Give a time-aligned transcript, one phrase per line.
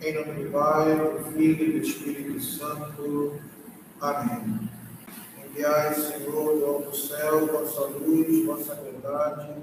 [0.00, 3.32] Em nome do Pai, do Filho e do Espírito Santo.
[4.00, 4.70] Amém.
[5.44, 9.56] Enviai, Senhor, do alto céu, vossa luz, vossa verdade,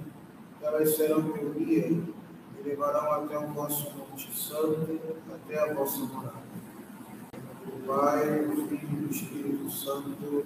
[0.62, 2.04] elas serão teu guia e
[2.66, 5.00] levarão até o vosso Monte Santo,
[5.34, 6.44] até a vossa morada.
[7.66, 10.46] Do Pai, do Filho e do Espírito Santo.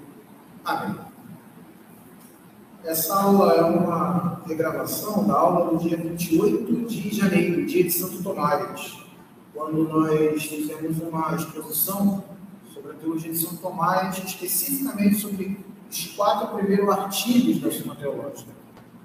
[0.63, 0.99] Amém.
[2.83, 8.21] Essa aula é uma regravação da aula do dia 28 de janeiro, dia de Santo
[8.21, 9.08] Tomás,
[9.59, 12.23] quando nós fizemos uma exposição
[12.73, 15.59] sobre a teologia de Santo Tomás, especificamente sobre
[15.91, 18.53] os quatro primeiros artigos da Suma Teológica.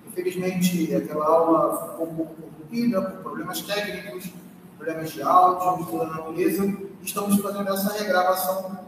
[0.07, 4.31] Infelizmente, aquela aula ficou um pouco corrompida por problemas técnicos,
[4.79, 6.77] problemas de áudio, de toda a natureza.
[7.03, 8.79] Estamos fazendo essa regravação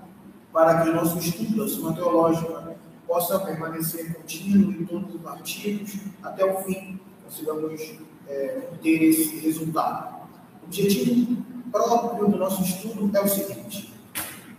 [0.53, 2.77] para que o nosso estudo da Suma Teológica
[3.09, 10.14] possa permanecer contínuo em todos os artigos até o fim, consigamos é, ter esse resultado.
[10.62, 13.92] O objetivo próprio do nosso estudo é o seguinte: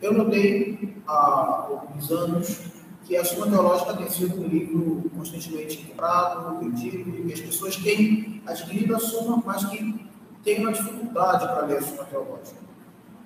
[0.02, 2.60] eu notei há alguns anos
[3.06, 8.42] que a Suma Teológica tem sido um livro constantemente comprado, vendido, e as pessoas têm
[8.46, 10.08] adquirido a Suma, mas que
[10.44, 12.68] têm uma dificuldade para ler a Suma Teológica.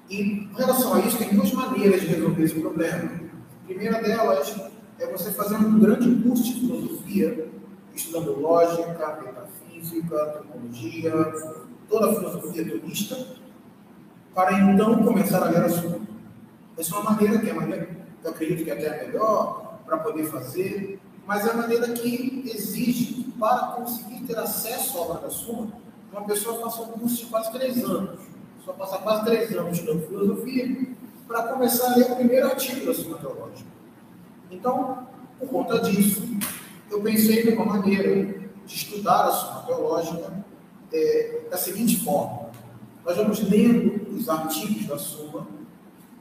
[0.09, 3.11] E, em relação a isso, tem duas maneiras de resolver esse problema.
[3.63, 4.55] A primeira delas
[4.99, 7.49] é você fazer um grande curso de filosofia,
[7.95, 11.11] estudando lógica, metafísica, topologia,
[11.89, 13.40] toda a filosofia teorista,
[14.33, 15.99] para então começar a ler a sua.
[16.77, 17.89] É uma maneira que é maneira,
[18.23, 22.43] eu acredito que é até é melhor para poder fazer, mas é a maneira que
[22.45, 25.67] exige, para conseguir ter acesso à obra da sua,
[26.11, 28.19] uma pessoa faça um curso de quase três anos.
[28.65, 30.87] Só passar quase três anos estudando filosofia
[31.27, 33.69] para começar a ler o primeiro artigo da sua teológica.
[34.51, 35.07] Então,
[35.39, 36.21] por conta disso,
[36.89, 40.43] eu pensei numa maneira de estudar a Suma Teológica
[40.93, 42.50] é, da seguinte forma.
[43.05, 45.47] Nós vamos lendo os artigos da Suma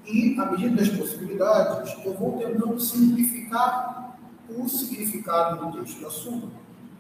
[0.07, 4.19] e, à medida das possibilidades, eu vou tentando simplificar
[4.49, 6.51] o significado do texto da Suma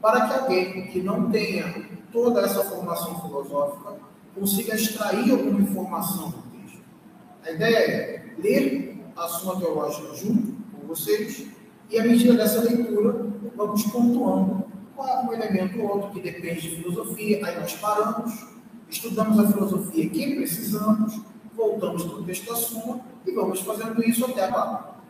[0.00, 3.96] para que alguém que não tenha toda essa formação filosófica
[4.34, 6.80] consiga extrair alguma informação do texto.
[7.44, 10.60] A ideia é ler a Suma Teológica junto
[10.90, 11.46] vocês,
[11.88, 14.64] e à medida dessa leitura, vamos pontuando
[14.98, 18.46] um elemento ou outro que depende de filosofia, aí nós paramos,
[18.90, 21.20] estudamos a filosofia que precisamos,
[21.54, 25.00] voltamos para o texto da Suma e vamos fazendo isso até lá.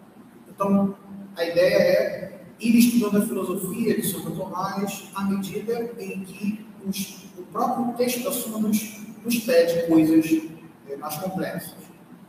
[0.48, 0.94] Então,
[1.36, 7.24] a ideia é ir estudando a filosofia de São Tomás à medida em que os,
[7.38, 10.42] o próprio texto da Suma nos, nos pede coisas
[10.88, 11.74] é, mais complexas.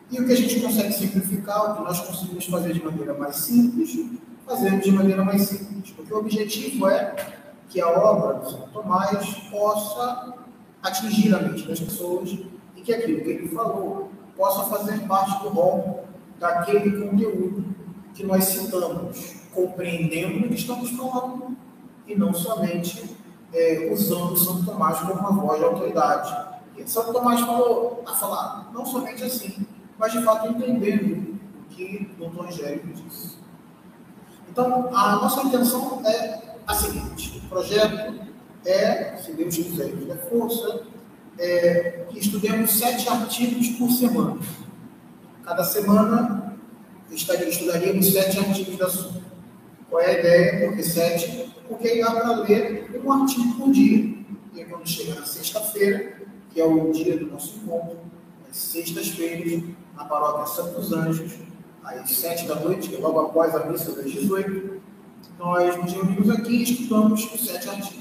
[0.10, 3.38] E o que a gente consegue simplificar, o que nós conseguimos fazer de maneira mais
[3.38, 3.98] simples,
[4.46, 5.92] fazemos de maneira mais simples.
[5.92, 7.16] Porque o objetivo é
[7.70, 10.41] que a obra do São Tomás possa
[10.82, 12.30] atingir a mente das pessoas
[12.76, 16.06] e que aquilo que ele falou possa fazer parte do rol
[16.40, 17.66] daquele conteúdo
[18.14, 21.56] que nós citamos, compreendendo o que estamos falando
[22.08, 23.16] e não somente
[23.54, 26.52] é, usando São Tomás como uma voz de autoridade.
[26.78, 29.66] E São Tomás falou, a falar, não somente assim,
[29.98, 33.38] mas de fato entendendo o que o doutor Angélico disse.
[34.50, 38.31] Então, a nossa intenção é a seguinte: o projeto
[38.66, 40.84] é, se Deus quiser e tiver força,
[41.40, 44.40] é, que estudemos sete artigos por semana.
[45.44, 46.58] Cada semana
[47.12, 49.22] estudaríamos sete artigos da SUM.
[49.90, 50.68] Qual é a ideia?
[50.68, 51.52] Porque sete?
[51.68, 54.16] Porque aí dá para ler um artigo por dia.
[54.54, 56.22] E quando chega na sexta-feira,
[56.52, 57.98] que é o dia do nosso encontro,
[58.50, 59.64] às sextas-feiras,
[59.96, 61.34] na paróquia Santos Anjos,
[61.84, 64.82] às sete da noite, logo após a missa das 18,
[65.40, 68.01] nós nos reunimos aqui e estudamos os sete artigos.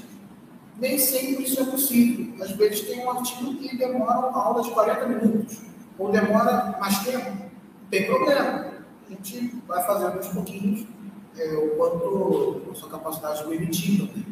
[0.81, 2.43] Nem sempre isso é possível.
[2.43, 5.61] Às vezes tem um artigo que demora uma aula de 40 minutos,
[5.95, 7.29] ou demora mais tempo.
[7.29, 8.71] Não tem problema.
[9.05, 10.87] A gente vai fazendo aos pouquinhos
[11.37, 14.25] é, o quanto a sua capacidade permitir também.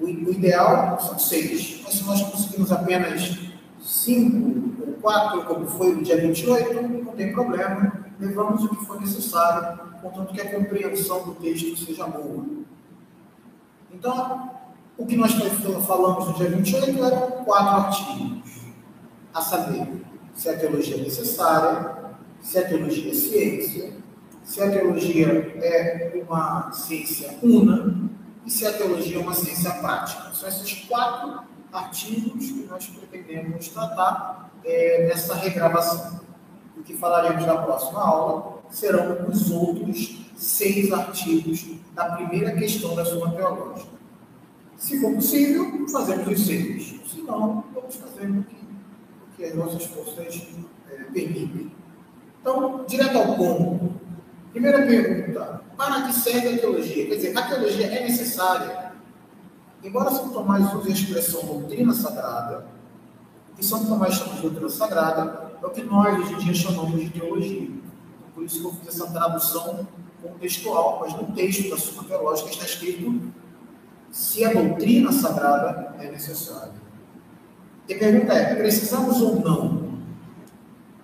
[0.00, 1.80] O, o ideal são seis.
[1.84, 3.38] Mas se nós conseguimos apenas
[3.80, 9.00] cinco ou quatro, como foi no dia 28, não tem problema, levamos o que for
[9.00, 12.44] necessário, contanto que a compreensão do texto seja boa.
[13.92, 14.61] Então,
[14.96, 15.32] o que nós
[15.86, 18.62] falamos no dia 28 eram quatro artigos,
[19.32, 20.04] a saber,
[20.34, 23.92] se a teologia é necessária, se a teologia é ciência,
[24.42, 28.10] se a teologia é uma ciência una
[28.44, 30.32] e se a teologia é uma ciência prática.
[30.34, 31.42] São esses quatro
[31.72, 36.20] artigos que nós pretendemos tratar é, nessa regravação.
[36.76, 41.64] O que falaremos na próxima aula serão os outros seis artigos
[41.94, 44.01] da primeira questão da sua teológica.
[44.82, 47.00] Se for possível, fazemos os seis.
[47.06, 50.48] Se não, vamos fazer o que, o as nossas forças
[50.90, 51.70] é, permitem.
[52.40, 53.94] Então, direto ao ponto.
[54.50, 57.06] Primeira pergunta: para que serve a teologia?
[57.06, 58.92] Quer dizer, a teologia é necessária.
[59.84, 62.66] Embora São Tomás use a expressão doutrina sagrada,
[63.54, 67.00] que São Tomás chama de doutrina sagrada, é o que nós hoje em dia chamamos
[67.00, 67.70] de teologia.
[68.34, 69.86] Por isso que eu fiz essa tradução
[70.20, 73.32] contextual, mas no texto da Suma Teológica está escrito
[74.12, 76.74] se a doutrina sagrada é necessária.
[77.88, 79.92] E a pergunta é: precisamos ou não?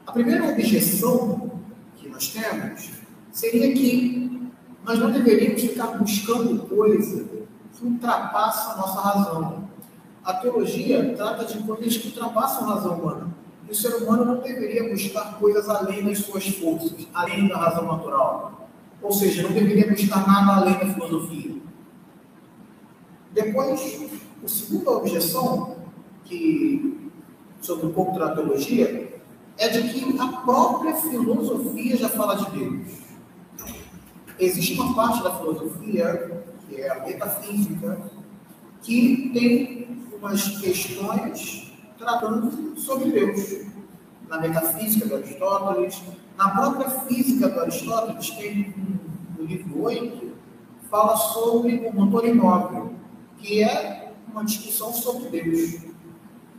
[0.07, 1.51] A primeira objeção
[1.97, 2.91] que nós temos
[3.33, 4.51] seria que
[4.85, 7.25] nós não deveríamos ficar buscando coisa
[7.73, 9.69] que ultrapassa a nossa razão.
[10.25, 13.35] A teologia trata de coisas que ultrapassam a razão humana.
[13.67, 17.87] E o ser humano não deveria buscar coisas além das suas forças, além da razão
[17.87, 18.69] natural.
[19.01, 21.58] Ou seja, não deveria buscar nada além da filosofia.
[23.41, 24.01] Depois,
[24.45, 25.77] a segunda objeção
[26.25, 27.09] que,
[27.61, 29.23] sobre o teologia
[29.57, 32.99] é de que a própria filosofia já fala de Deus.
[34.41, 38.11] Existe uma parte da filosofia, que é a metafísica,
[38.83, 43.67] que tem umas questões tratando sobre Deus.
[44.29, 46.03] Na metafísica do Aristóteles,
[46.37, 48.75] na própria física do Aristóteles, tem
[49.39, 50.33] no livro 8,
[50.91, 52.98] fala sobre o motor imóvel,
[53.39, 55.81] que é uma discussão sobre Deus.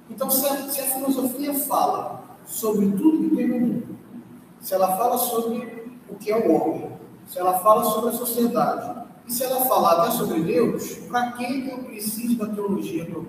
[0.09, 3.97] Então, se a, se a filosofia fala sobre tudo que tem no mundo,
[4.59, 6.91] se ela fala sobre o que é o homem,
[7.27, 11.69] se ela fala sobre a sociedade, e se ela falar até sobre Deus, para que
[11.69, 13.21] eu preciso da teologia para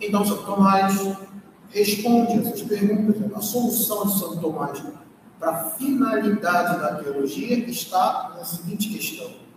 [0.00, 1.16] Então, São Tomás
[1.70, 3.36] responde essas perguntas.
[3.36, 4.82] A solução de São Tomás
[5.38, 9.47] para a finalidade da teologia está na seguinte questão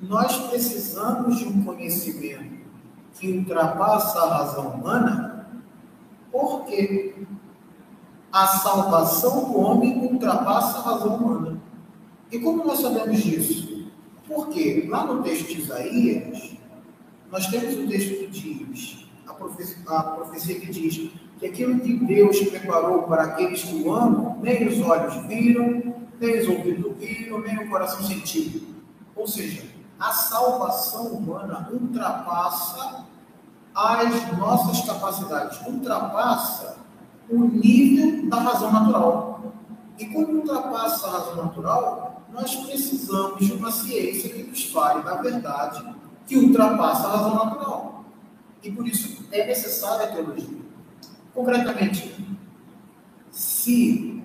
[0.00, 2.58] nós precisamos de um conhecimento
[3.18, 5.48] que ultrapassa a razão humana,
[6.30, 7.14] porque
[8.32, 11.60] a salvação do homem ultrapassa a razão humana.
[12.30, 13.90] E como nós sabemos disso?
[14.26, 16.56] Porque lá no texto de Isaías,
[17.32, 21.94] nós temos um texto que diz, a profecia, a profecia que diz que aquilo que
[21.94, 27.40] Deus preparou para aqueles que o amam, nem os olhos viram, nem os ouvidos ouviram,
[27.40, 28.62] nem o coração sentiu.
[29.16, 33.04] Ou seja, a salvação humana ultrapassa
[33.74, 36.76] as nossas capacidades, ultrapassa
[37.28, 39.52] o nível da razão natural.
[39.98, 45.16] E como ultrapassa a razão natural, nós precisamos de uma ciência que nos fale da
[45.16, 45.84] verdade
[46.26, 48.04] que ultrapassa a razão natural.
[48.62, 50.58] E por isso é necessária a teologia.
[51.34, 52.36] Concretamente,
[53.30, 54.22] se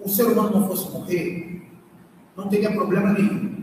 [0.00, 1.68] o ser humano não fosse morrer,
[2.36, 3.55] não teria problema nenhum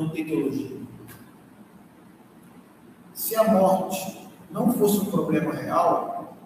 [0.00, 0.76] não tem teologia.
[3.12, 6.36] Se a morte não fosse um problema real,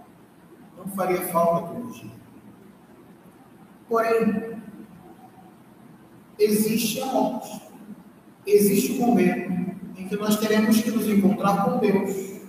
[0.76, 2.10] não faria falta teologia.
[3.88, 4.56] Porém,
[6.38, 7.60] existe a morte.
[8.46, 9.52] Existe um momento
[9.96, 12.40] em que nós teremos que nos encontrar com Deus.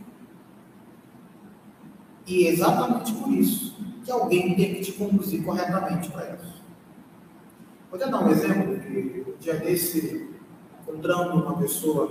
[2.26, 6.64] E é exatamente por isso que alguém tem que te conduzir corretamente para isso.
[7.92, 10.33] Vou dar um exemplo que dia desse
[10.88, 12.10] encontrando uma pessoa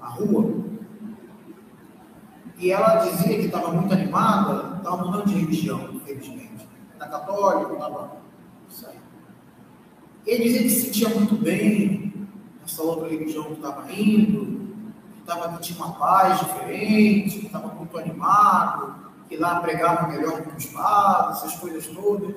[0.00, 0.64] na, na rua
[2.58, 6.66] e ela dizia que estava muito animada, estava mudando de religião, infelizmente.
[6.96, 8.16] Era católico, estava.
[8.68, 8.86] Isso.
[10.24, 12.14] Ele dizia que se sentia muito bem
[12.60, 14.72] nessa outra religião que estava indo,
[15.14, 18.94] que, tava, que tinha uma paz diferente, que estava muito animado,
[19.28, 22.36] que lá pregava melhor que os padres, essas coisas todas.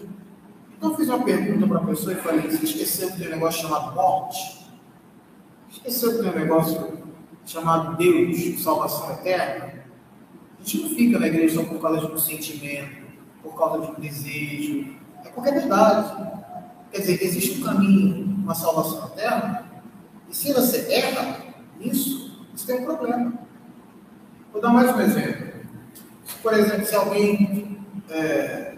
[0.75, 3.31] Então eu fiz uma pergunta para a pessoa e falei: você esqueceu que tem um
[3.31, 4.66] negócio chamado morte?
[5.77, 6.97] Esqueceu que tem um negócio
[7.45, 9.85] chamado Deus, salvação eterna?
[10.59, 13.05] A gente não fica na igreja só por causa de um sentimento,
[13.43, 14.95] por causa de um desejo.
[15.23, 16.37] É porque é verdade.
[16.91, 19.65] Quer dizer, existe um caminho, uma salvação eterna,
[20.29, 21.37] e se você erra
[21.79, 23.33] nisso, você tem um problema.
[24.51, 25.47] Vou dar mais um exemplo.
[26.41, 27.77] Por exemplo, se alguém,
[28.09, 28.77] é,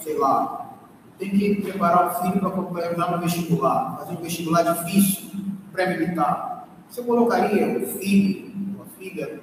[0.00, 0.76] sei lá,
[1.18, 5.47] tem que preparar o filho para entrar no vestibular, fazer um vestibular difícil,
[5.78, 9.40] pré-militar, você colocaria o filho, uma filha,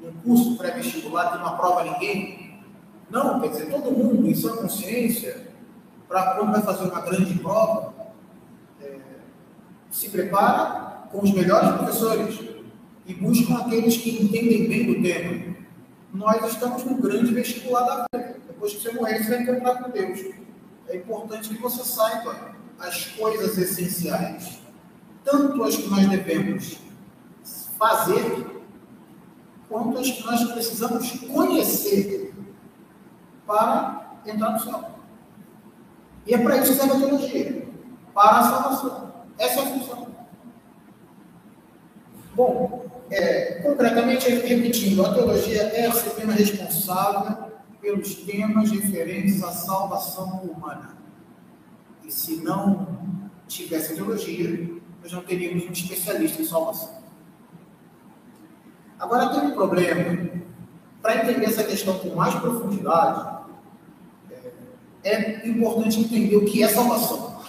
[0.00, 2.60] num curso pré-vestibular que não aprova ninguém?
[3.10, 5.48] Não, quer dizer, todo mundo em sua consciência,
[6.08, 7.92] para quando vai fazer uma grande prova,
[8.80, 8.98] é,
[9.90, 12.38] se prepara com os melhores professores
[13.04, 15.56] e buscam aqueles que entendem bem do tema.
[16.12, 18.36] Nós estamos no grande vestibular da vida.
[18.46, 20.20] Depois que você morrer, você vai encontrar com Deus.
[20.88, 24.59] É importante que você saiba as coisas essenciais
[25.24, 26.78] tanto as que nós devemos
[27.78, 28.46] fazer,
[29.68, 32.34] quanto as que nós precisamos conhecer
[33.46, 34.90] para entrar no céu.
[36.26, 37.68] E é para isso que serve a teologia
[38.14, 39.12] para a salvação.
[39.38, 40.06] Essa é a função.
[42.34, 47.50] Bom, é, concretamente, repetindo, a teologia é a disciplina responsável
[47.80, 50.96] pelos temas referentes à salvação humana.
[52.04, 57.00] E se não tivesse teologia, nós não teríamos um especialista em salvação.
[58.98, 60.30] Agora, tem um problema.
[61.00, 63.40] Para entender essa questão com mais profundidade,
[65.02, 67.40] é, é importante entender o que é salvação.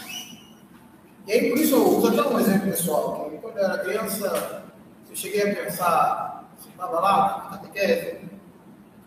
[1.28, 3.32] E aí, por isso, eu uso até um exemplo pessoal.
[3.42, 4.64] Quando eu era criança,
[5.10, 8.20] eu cheguei a pensar, estava lá, catequese,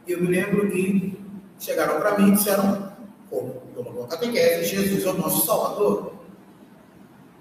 [0.07, 1.19] e eu me lembro que
[1.59, 2.93] chegaram para mim e disseram,
[3.31, 6.13] como eu catequese, Jesus é o nosso Salvador.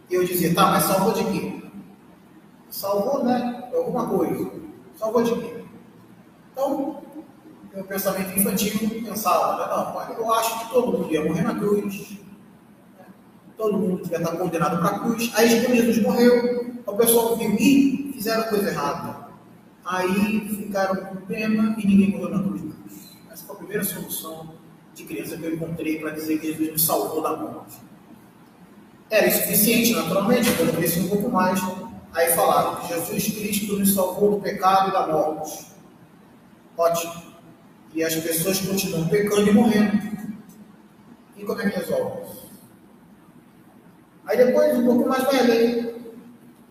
[0.10, 1.64] E eu dizia, tá, mas salvou de quê?
[2.70, 3.70] Salvou, né?
[3.74, 4.52] Alguma coisa.
[4.96, 5.64] Salvou de quê?
[6.52, 7.02] Então,
[7.74, 12.12] meu pensamento infantil pensava, né, não, eu acho que todo mundo ia morrer na cruz,
[13.00, 13.06] né?
[13.58, 15.32] todo mundo devia estar condenado para a cruz.
[15.36, 19.28] Aí Jesus morreu, o pessoal viu e fizeram coisa errada.
[19.84, 23.18] Aí ficaram com pena e ninguém morreu na cruz mais.
[23.32, 24.54] Essa foi a primeira solução
[24.94, 27.78] de criança que eu encontrei para dizer que Jesus me salvou da morte.
[29.13, 31.62] Era insuficiente, naturalmente, quando cresci um pouco mais.
[32.15, 35.67] Aí falaram que Jesus Cristo nos salvou do pecado e da morte.
[36.75, 37.13] Ótimo.
[37.93, 40.00] E as pessoas continuam pecando e morrendo.
[41.38, 42.50] E como é que resolve isso?
[44.25, 46.15] Aí depois, um pouco mais velho,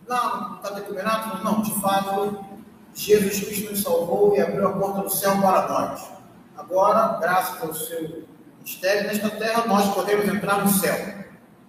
[0.09, 2.45] lá no catecumenato, não, de fato,
[2.93, 6.11] Jesus Cristo nos salvou e abriu a porta do céu para nós.
[6.57, 8.25] Agora, graças ao seu
[8.61, 11.22] mistério nesta terra, nós podemos entrar no céu.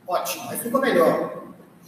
[0.07, 1.43] Ótimo, aí ficou melhor.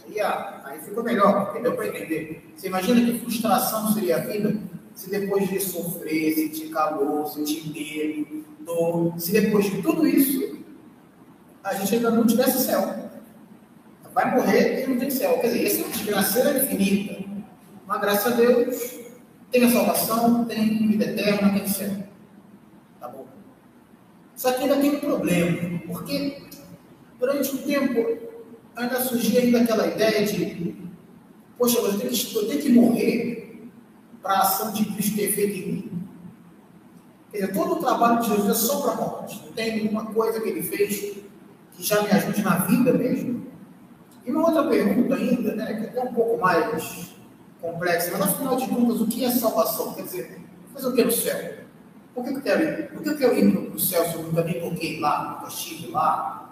[0.06, 2.52] Aí, ah, aí ficou melhor, porque deu para entender.
[2.56, 4.56] Você imagina que frustração seria a vida
[4.96, 10.58] se depois de sofrer, sentir calor, sentir medo, dor, se depois de tudo isso,
[11.62, 13.10] a gente ainda não tivesse céu.
[14.14, 15.38] Vai morrer e não tem céu.
[15.38, 17.22] Quer dizer, essa é desgraceira infinita.
[17.86, 18.98] Mas graças a Deus,
[19.50, 21.90] tem a salvação, tem vida eterna, tem céu.
[22.98, 23.26] Tá bom?
[24.34, 26.42] Só que ainda tem um problema, porque
[27.18, 28.18] durante um tempo,
[28.74, 30.76] ainda surgia ainda aquela ideia de,
[31.58, 33.70] poxa, eu tenho que, eu tenho que morrer
[34.22, 36.02] para a ação de Cristo ter feito em mim.
[37.30, 39.42] Quer dizer, todo o trabalho de Jesus é só para a morte.
[39.44, 41.16] Não tem nenhuma coisa que ele fez
[41.72, 43.46] que já me ajude na vida mesmo.
[44.24, 47.14] E uma outra pergunta ainda, né, que é até um pouco mais
[47.60, 49.94] complexa, mas afinal de contas, o que é salvação?
[49.94, 50.40] Quer dizer,
[50.72, 51.54] fazer o que no céu?
[52.14, 52.88] Por que eu quero ir?
[52.88, 55.52] Por que eu quero ir para o céu se eu nunca nem toquei lá, nunca
[55.52, 56.45] estive lá?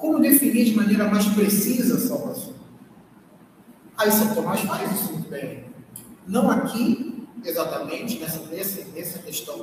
[0.00, 2.54] Como definir de maneira mais precisa a salvação?
[3.98, 5.66] Aí São Tomás faz isso muito bem.
[6.26, 9.58] Não aqui, exatamente, nessa, nessa, nessa questão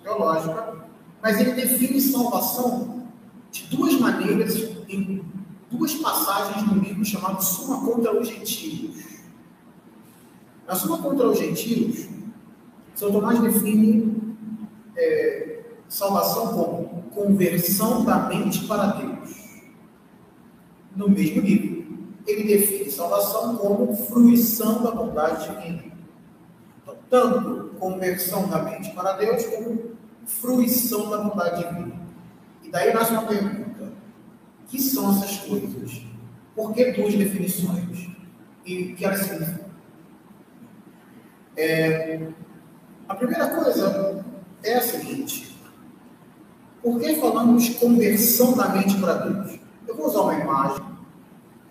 [0.00, 0.76] teológica,
[1.20, 3.08] mas ele define salvação
[3.50, 4.54] de duas maneiras,
[4.88, 5.24] em
[5.68, 9.02] duas passagens no livro chamado Suma contra os Gentios.
[10.68, 12.06] Na Suma contra os Gentios,
[12.94, 14.36] São Tomás define
[14.96, 19.43] é, salvação como conversão da mente para Deus
[20.96, 21.84] no mesmo livro,
[22.26, 25.84] ele define salvação como fruição da bondade divina.
[26.82, 29.96] Então, tanto conversão da mente para Deus, como
[30.26, 32.00] fruição da bondade divina.
[32.62, 33.92] E daí nasce uma pergunta:
[34.68, 36.02] que são essas coisas?
[36.54, 38.08] Por que duas definições?
[38.64, 39.64] E o que elas significam?
[41.56, 42.28] É,
[43.08, 44.24] a primeira coisa
[44.62, 45.56] é a seguinte:
[46.82, 49.63] por que falamos conversão da mente para Deus?
[49.94, 50.84] Eu vou usar uma imagem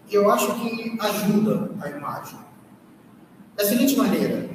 [0.10, 2.40] e eu acho que ajuda a imagem.
[3.58, 4.50] Da seguinte maneira,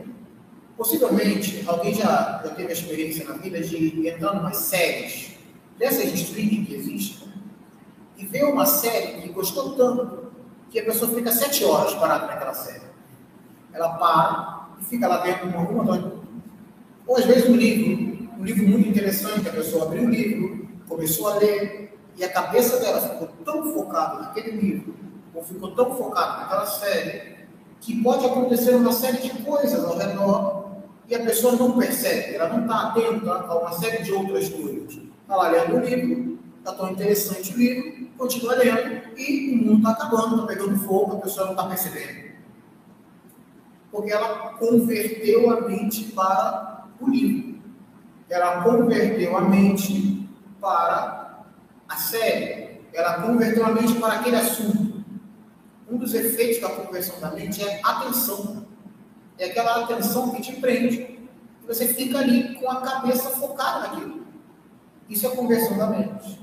[0.75, 5.33] possivelmente alguém já, já teve a experiência na vida de entrar umas séries,
[5.79, 7.29] dessas de streaming que existem,
[8.17, 10.33] e ver uma série que gostou tanto
[10.71, 12.89] que a pessoa fica sete horas parada naquela série.
[13.73, 16.23] Ela para e fica lá vendo uma, uma
[17.07, 21.29] Ou às vezes um livro, um livro muito interessante, a pessoa abriu o livro, começou
[21.29, 24.95] a ler, e a cabeça dela ficou tão focada naquele livro,
[25.33, 27.39] ou ficou tão focada naquela série,
[27.81, 30.67] que pode acontecer uma série de coisas ao redor
[31.09, 34.95] e a pessoa não percebe, ela não está atenta a uma série de outras coisas.
[35.23, 39.79] Está lá lendo o livro, está tão interessante o livro, continua lendo e o mundo
[39.79, 42.29] está acabando, está pegando fogo, a pessoa não está percebendo.
[43.93, 47.59] Porque ela converteu a mente para o livro.
[48.29, 50.29] Ela converteu a mente
[50.61, 51.28] para
[51.89, 55.05] a série, ela converteu a mente para aquele assunto.
[55.91, 58.67] Um dos efeitos da conversão da mente é atenção.
[59.39, 61.19] É aquela atenção que te prende,
[61.69, 64.27] você fica ali com a cabeça focada naquilo.
[65.09, 66.41] Isso é conversão da mente.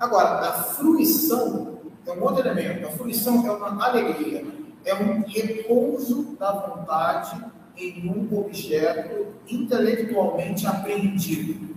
[0.00, 2.86] Agora, a fruição é um outro elemento.
[2.86, 4.44] A fruição é uma alegria,
[4.84, 7.44] é um repouso da vontade
[7.76, 11.76] em um objeto intelectualmente apreendido.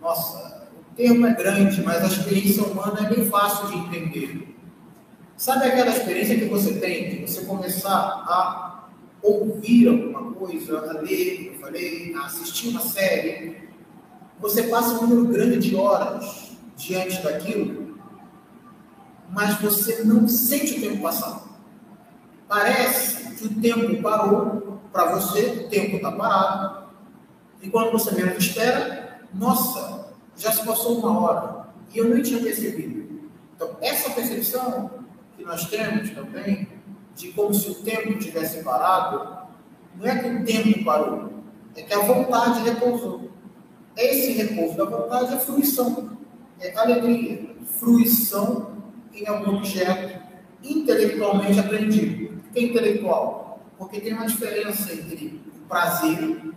[0.00, 0.57] Nossa,
[0.98, 4.56] termo é grande, mas a experiência humana é bem fácil de entender.
[5.36, 8.88] Sabe aquela experiência que você tem de você começar a
[9.22, 13.68] ouvir alguma coisa, a ler, eu falei, a assistir uma série?
[14.40, 17.96] Você passa um número grande de horas diante daquilo,
[19.30, 21.44] mas você não sente o tempo passar.
[22.48, 26.88] Parece que o tempo parou para você, o tempo está parado,
[27.62, 30.07] e quando você menos espera, nossa,
[30.38, 33.28] já se passou uma hora e eu nem tinha percebido.
[33.54, 34.90] Então, essa percepção
[35.36, 36.68] que nós temos também,
[37.16, 39.48] de como se o tempo tivesse parado,
[39.96, 41.32] não é que o tempo parou,
[41.74, 43.30] é que a vontade repousou.
[43.96, 46.16] Esse repouso da vontade é fruição,
[46.60, 48.78] é alegria, fruição
[49.12, 50.20] em algum objeto
[50.62, 52.28] intelectualmente aprendido.
[52.42, 53.60] Por que intelectual?
[53.76, 56.52] Porque tem uma diferença entre o prazer,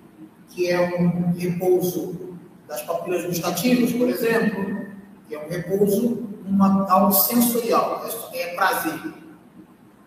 [0.50, 2.31] que é um repouso
[2.72, 4.86] das papilas gustativas, por exemplo,
[5.28, 8.02] que é um repouso numa algo sensorial,
[8.34, 9.14] é, prazer.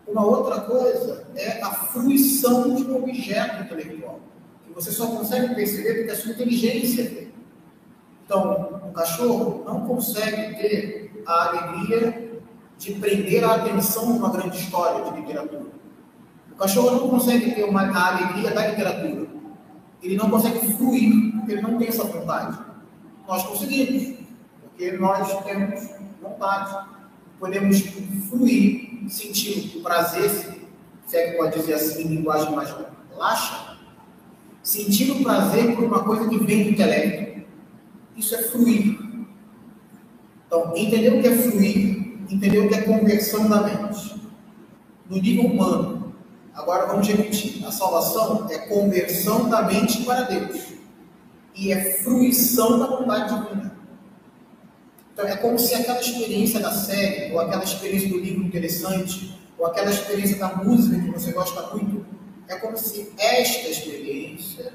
[0.09, 4.19] Uma outra coisa é a fruição de um objeto intelectual,
[4.67, 7.35] que você só consegue perceber porque a sua inteligência tem.
[8.25, 12.41] Então, um cachorro não consegue ter a alegria
[12.79, 15.67] de prender a atenção numa grande história de literatura.
[16.51, 19.27] O cachorro não consegue ter uma, a alegria da literatura.
[20.03, 22.59] Ele não consegue fluir, porque ele não tem essa vontade.
[23.29, 24.19] Nós conseguimos,
[24.63, 26.89] porque nós temos vontade.
[27.39, 27.81] Podemos
[28.31, 30.31] fluir, sentir o prazer,
[31.07, 32.75] se é que pode dizer assim em linguagem mais
[33.15, 33.77] laxa,
[34.63, 37.43] sentir o prazer por uma coisa que vem do intelecto.
[38.17, 38.99] Isso é fluir.
[40.47, 44.23] Então, entender o que é fluir, entender o que é conversão da mente.
[45.11, 46.05] No nível humano,
[46.55, 50.74] Agora vamos repetir: a salvação é conversão da mente para Deus
[51.55, 53.75] e é fruição da vontade divina.
[55.13, 59.67] Então é como se aquela experiência da série, ou aquela experiência do livro interessante, ou
[59.67, 62.05] aquela experiência da música que você gosta muito,
[62.49, 64.73] é como se esta experiência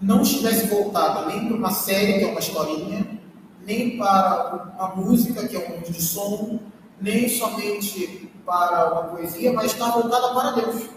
[0.00, 3.18] não estivesse voltada nem para uma série, que é uma historinha,
[3.66, 6.60] nem para uma música, que é um mundo de som,
[7.00, 10.90] nem somente para uma poesia, mas está voltada para Deus.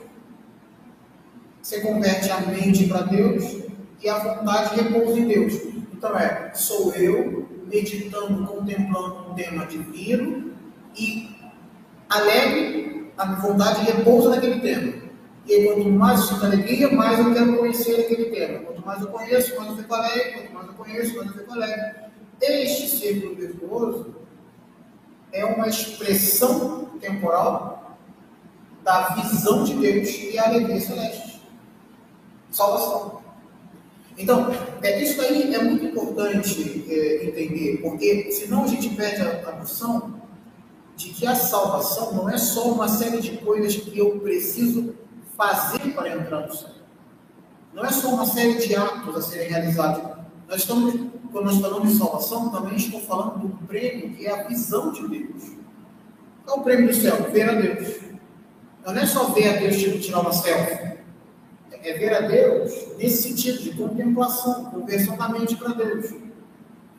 [1.62, 3.67] Você converte a mente para Deus
[4.02, 5.54] e a vontade repousa em Deus.
[5.94, 10.54] Então é, sou eu meditando, contemplando um tema divino
[10.96, 11.36] e
[12.10, 15.08] alegre, a vontade repousa naquele tema.
[15.48, 18.60] E quanto mais eu sinto alegria, mais eu quero conhecer aquele tema.
[18.60, 20.32] Quanto mais eu conheço, mais eu fico alegre.
[20.32, 21.96] Quanto mais eu conheço, mais eu fico alegre.
[22.42, 24.16] Este círculo virtuoso
[25.32, 27.98] é uma expressão temporal
[28.84, 31.42] da visão de Deus e a alegria celeste.
[32.52, 33.27] Salvação.
[34.18, 34.52] Então,
[34.82, 39.56] é, isso aí é muito importante é, entender, porque senão a gente perde a, a
[39.58, 40.16] noção
[40.96, 44.96] de que a salvação não é só uma série de coisas que eu preciso
[45.38, 46.72] fazer para entrar no céu.
[47.72, 50.18] Não é só uma série de atos a serem realizados.
[50.50, 50.96] Nós estamos,
[51.32, 55.08] quando nós falamos de salvação, também estou falando do prêmio que é a visão de
[55.08, 55.44] Deus.
[56.44, 57.18] Qual é o prêmio do céu?
[57.32, 58.00] Ver a Deus.
[58.84, 60.87] Não é só ver a Deus tipo tirar uma selfie.
[61.88, 66.14] É ver a Deus nesse sentido de contemplação, conversão da mente para Deus.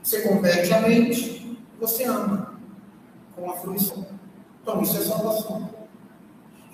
[0.03, 2.59] Você converte a mente, você ama
[3.37, 4.07] com a fruição.
[4.63, 5.69] Então, isso é salvação.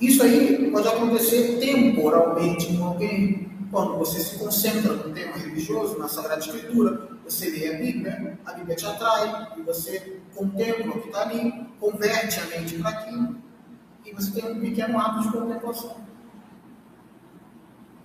[0.01, 6.07] Isso aí pode acontecer temporalmente com alguém, quando você se concentra no tema religioso, na
[6.07, 11.09] Sagrada Escritura, você lê a Bíblia, a Bíblia te atrai, e você contempla o que
[11.09, 13.37] está ali, converte a mente para aquilo,
[14.07, 16.14] e você tem um pequeno ato de contemplação.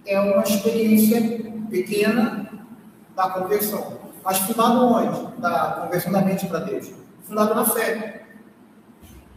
[0.10, 1.22] É uma experiência
[1.70, 2.50] pequena
[3.16, 4.00] da conversão.
[4.24, 5.40] Mas fundado onde?
[5.40, 6.92] Da conversão da mente para Deus.
[7.28, 8.26] Fundado na fé.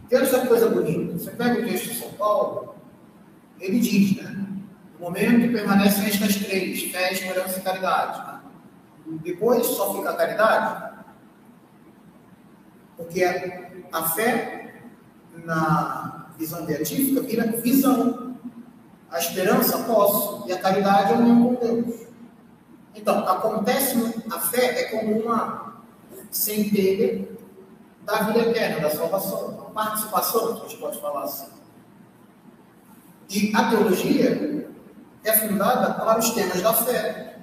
[0.09, 1.13] Quero essa coisa bonita.
[1.13, 2.75] Você pega o texto de São Paulo,
[3.59, 4.47] ele diz, né?
[4.99, 8.41] No momento permanecem estas três: fé, esperança e caridade.
[9.23, 10.97] Depois só fica a caridade,
[12.97, 13.23] porque
[13.91, 14.75] a, fé
[15.45, 18.32] na visão beatífica vira visão.
[19.13, 20.43] A esperança, posso.
[20.47, 22.07] E a caridade é união com Deus.
[22.95, 23.95] Então, acontece,
[24.31, 25.83] a fé é como uma
[26.31, 27.29] centelha
[28.03, 31.47] da vida eterna, da salvação, uma participação, a gente pode falar assim.
[33.29, 34.67] E a teologia
[35.23, 37.39] é fundada para os temas da fé,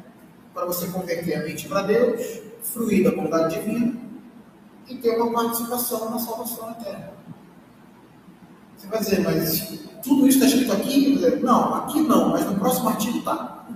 [0.53, 3.97] para você converter a mente para Deus, fruir da bondade divina
[4.89, 7.13] e ter uma participação na salvação eterna.
[8.77, 11.41] Você vai dizer, mas tudo isso está escrito aqui?
[11.43, 13.67] Não, aqui não, mas no próximo artigo está.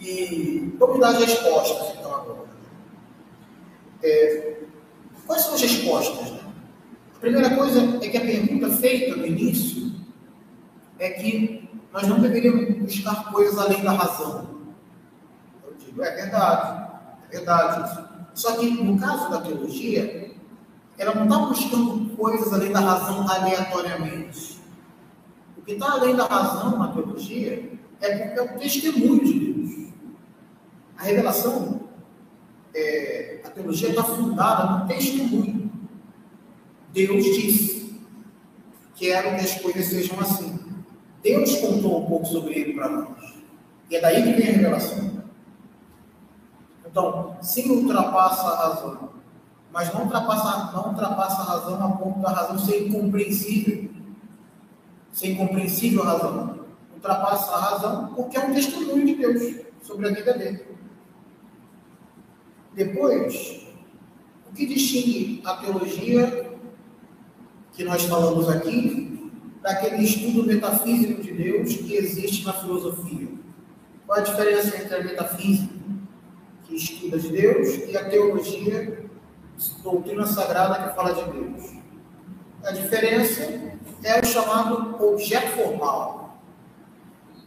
[0.00, 2.48] E vamos dar as respostas, então, agora.
[4.02, 4.56] É,
[5.26, 6.30] quais são as respostas?
[6.32, 6.40] Né?
[7.16, 9.92] A primeira coisa é que a pergunta feita no início
[10.98, 14.48] é que nós não deveríamos buscar coisas além da razão.
[15.64, 16.90] Eu digo, é verdade,
[17.30, 18.08] é verdade.
[18.34, 20.32] Só que no caso da teologia,
[20.98, 24.61] ela não está buscando coisas além da razão aleatoriamente.
[25.62, 29.92] O que está além da razão na teologia é porque é o testemunho de Deus.
[30.98, 31.82] A revelação,
[32.74, 35.70] é, a teologia está fundada no testemunho.
[36.92, 38.00] Deus disse:
[38.96, 40.58] Quero que as coisas sejam assim.
[41.22, 43.34] Deus contou um pouco sobre ele para nós.
[43.88, 45.22] E é daí que vem a revelação.
[46.84, 49.10] Então, sim, ultrapassa a razão,
[49.72, 54.01] mas não ultrapassa, não ultrapassa a razão a ponto da razão ser incompreensível.
[55.12, 56.66] Ser incompreensível a razão.
[56.94, 60.64] Ultrapassa a razão porque é um testemunho de Deus sobre a vida dele.
[62.74, 63.66] Depois,
[64.48, 66.50] o que distingue a teologia
[67.72, 69.30] que nós falamos aqui
[69.62, 73.28] daquele estudo metafísico de Deus que existe na filosofia?
[74.06, 75.74] Qual a diferença entre a metafísica,
[76.64, 79.04] que estuda de Deus, e a teologia,
[79.82, 81.72] doutrina sagrada, que fala de Deus?
[82.64, 83.72] A diferença
[84.04, 86.40] é o chamado objeto formal.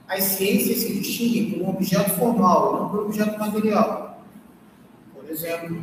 [0.07, 4.23] As ciências se distinguem por um objeto formal, não por um objeto material.
[5.13, 5.81] Por exemplo,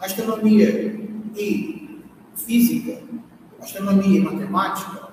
[0.00, 1.00] astronomia
[1.36, 2.00] e
[2.36, 3.02] física,
[3.60, 5.08] astronomia e matemática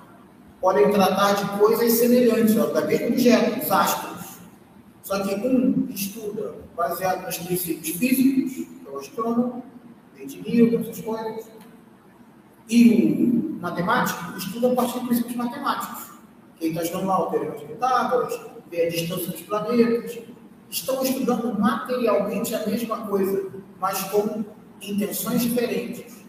[0.61, 4.37] podem tratar de coisas semelhantes, da mesmo objeto, os astros.
[5.03, 9.63] Só que um estuda baseado nos princípios físicos, que é o astrônomo,
[10.25, 11.45] de Newton, essas coisas,
[12.69, 16.11] e o matemático estuda a partir de princípios matemáticos.
[16.57, 20.19] Quem está estudando lá o teorema de Pitágoras, vê a distância dos planetas,
[20.69, 24.43] estão estudando materialmente a mesma coisa, mas com
[24.81, 26.25] intenções diferentes.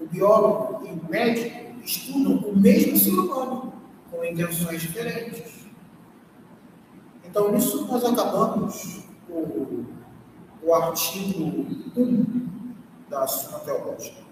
[0.00, 3.72] O biólogo e o médico estudam o mesmo ser humano,
[4.10, 5.66] com intenções diferentes.
[7.24, 9.84] Então, nisso nós acabamos o,
[10.62, 12.46] o artigo 1
[13.08, 14.25] da Suma Teológica.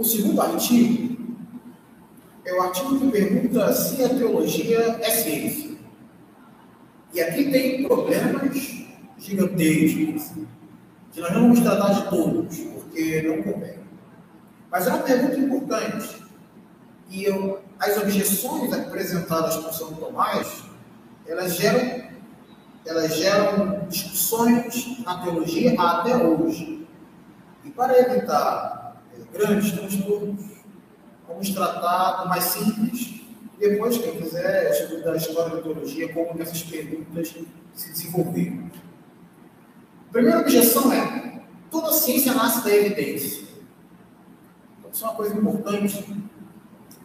[0.00, 1.14] O segundo artigo
[2.42, 5.76] é o artigo que pergunta se a teologia é ciência.
[7.12, 8.86] E aqui tem problemas
[9.18, 10.32] gigantescos,
[11.12, 13.74] que nós não vamos tratar de todos, porque não convém.
[14.70, 16.22] Mas é uma pergunta importante.
[17.10, 20.62] E eu, as objeções apresentadas por São Tomás,
[21.26, 22.08] elas geram,
[22.86, 26.88] elas geram discussões na teologia até hoje.
[27.66, 28.79] E para evitar
[29.32, 30.44] grandes transtornos,
[31.26, 33.20] vamos tratar do mais simples.
[33.58, 37.34] Depois, quem quiser estudar a história da teologia, como essas perguntas
[37.74, 38.70] se desenvolveram.
[40.08, 43.44] A primeira objeção é: toda ciência nasce da evidência.
[44.78, 46.22] Então, isso é uma coisa importante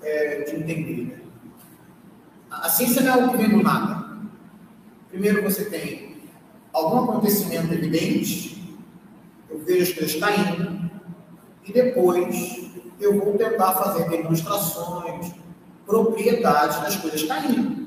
[0.02, 1.04] é, de entender.
[1.04, 1.20] Né?
[2.50, 4.06] A ciência não é algo que vem do nada.
[5.10, 6.18] Primeiro você tem
[6.74, 8.78] algum acontecimento evidente,
[9.50, 10.85] eu vejo as coisas caindo,
[11.66, 15.32] e depois eu vou tentar fazer demonstrações,
[15.86, 17.86] propriedades das coisas caindo.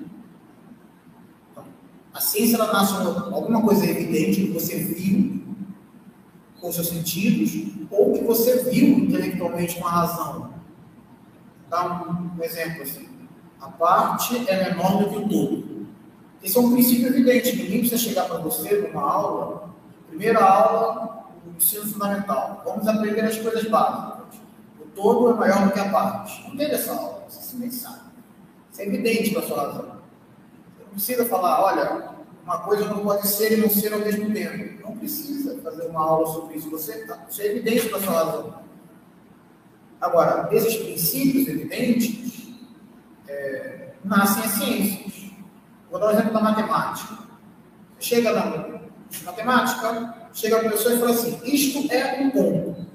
[2.13, 5.43] A ciência ela nasce alguma coisa evidente que você viu
[6.61, 10.51] com seus sentidos ou que você viu intelectualmente com a razão.
[11.71, 13.09] Dá um, exemplo assim.
[13.61, 15.87] A parte é menor do que o todo.
[16.43, 17.57] Esse é um princípio evidente.
[17.57, 19.71] Ninguém precisa chegar para você numa aula,
[20.09, 21.18] primeira aula,
[21.59, 22.63] ensino fundamental.
[22.65, 24.39] Vamos aprender as coisas básicas.
[24.81, 26.49] O todo é maior do que a parte.
[26.49, 28.09] Não tem essa aula, você simplesmente sabe.
[28.73, 29.99] Isso é evidente para a sua razão
[30.99, 32.11] precisa falar, olha,
[32.45, 34.83] uma coisa não pode ser e não ser ao mesmo tempo.
[34.83, 36.69] Não precisa fazer uma aula sobre isso.
[36.71, 38.55] Você, tá, isso é evidente para sua razão.
[40.01, 42.49] Agora, esses princípios evidentes
[43.29, 45.31] é, nascem as ciências.
[45.91, 47.19] Vou dar um exemplo da matemática.
[47.99, 48.78] Você chega na
[49.25, 52.87] matemática, chega a pessoa e fala assim: isto é um ponto,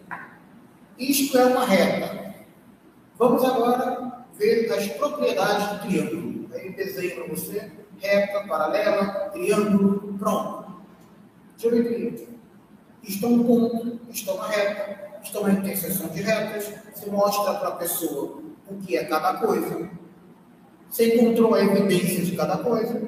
[0.98, 2.36] isto é uma reta.
[3.18, 6.50] Vamos agora ver as propriedades do triângulo.
[6.54, 10.74] Aí desenho para você reta, paralela, triângulo, pronto.
[11.58, 12.28] Geometria.
[13.04, 17.54] Isto é um ponto, isto é uma reta, também tem seção de retas, você mostra
[17.56, 19.90] para a pessoa o que é cada coisa,
[20.90, 23.02] você encontrou a evidência de cada coisa,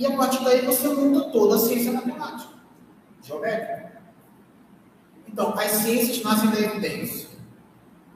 [0.00, 2.54] e a partir daí você monta toda a ciência matemática,
[3.22, 4.00] geométrica.
[5.28, 7.28] Então, as ciências nascem da evidência.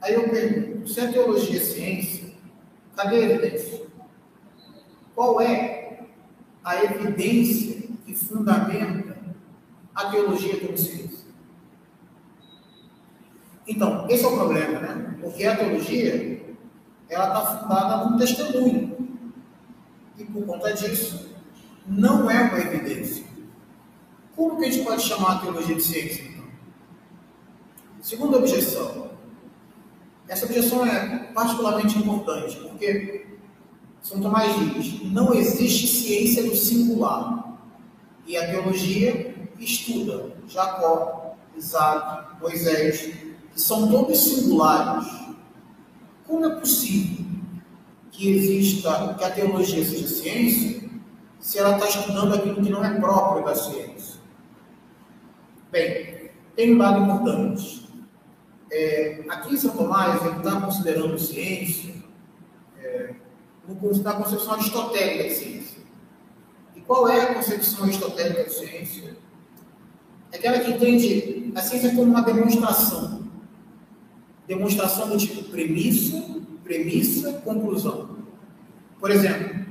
[0.00, 2.32] Aí eu pergunto, se a teologia é ciência,
[2.96, 3.86] cadê a evidência?
[5.14, 6.06] Qual é
[6.64, 9.18] a evidência que fundamenta
[9.94, 11.28] a teologia como ciência?
[13.68, 15.18] Então, esse é o problema, né?
[15.20, 16.56] Porque a teologia,
[17.10, 19.20] ela está fundada num testemunho.
[20.16, 21.33] E por conta disso,
[21.86, 23.24] não é uma evidência.
[24.34, 26.44] Como que a gente pode chamar a teologia de ciência, então?
[28.00, 29.10] Segunda objeção.
[30.26, 33.26] Essa objeção é particularmente importante, porque
[34.02, 37.42] São Tomás diz: não existe ciência do singular.
[38.26, 43.12] E a teologia estuda Jacó, Isaac, Moisés,
[43.52, 45.06] que são todos singulares,
[46.26, 47.24] como é possível
[48.10, 50.83] que exista, que a teologia seja ciência,
[51.44, 54.14] se ela está estudando aquilo que não é próprio da ciência?
[55.70, 57.87] Bem, tem um dado importante.
[58.72, 61.96] É, aqui em São Tomás, ele está considerando ciência
[62.78, 63.14] é,
[64.02, 65.83] na concepção aristotélica de ciência.
[66.74, 69.14] E qual é a concepção aristotélica de ciência?
[70.33, 73.22] É aquela que entende a ciência como uma demonstração
[74.46, 76.22] demonstração do tipo premissa,
[76.62, 78.16] premissa, conclusão.
[78.98, 79.63] Por exemplo,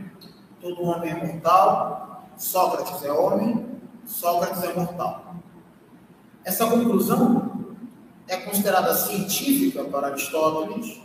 [0.63, 3.65] todo homem é mortal, Sócrates é homem,
[4.05, 5.35] Sócrates é mortal.
[6.45, 7.75] Essa conclusão
[8.29, 11.01] é considerada científica para Aristóteles,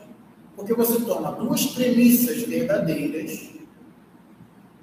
[0.54, 3.50] porque você toma duas premissas verdadeiras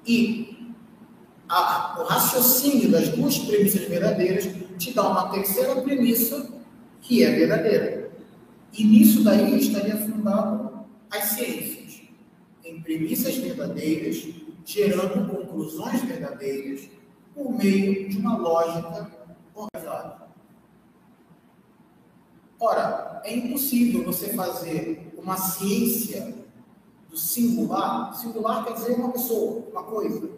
[0.06, 0.74] e
[1.48, 4.44] a, o raciocínio das duas premissas verdadeiras
[4.78, 6.52] te dá uma terceira premissa
[7.00, 8.10] que é verdadeira.
[8.74, 12.02] E nisso daí estaria fundado as ciências,
[12.64, 16.90] em premissas verdadeiras, gerando conclusões verdadeiras
[17.32, 19.10] por meio de uma lógica
[19.54, 20.26] organizada.
[22.58, 26.34] Ora, é impossível você fazer uma ciência
[27.08, 30.30] do singular, singular quer dizer uma pessoa, uma coisa,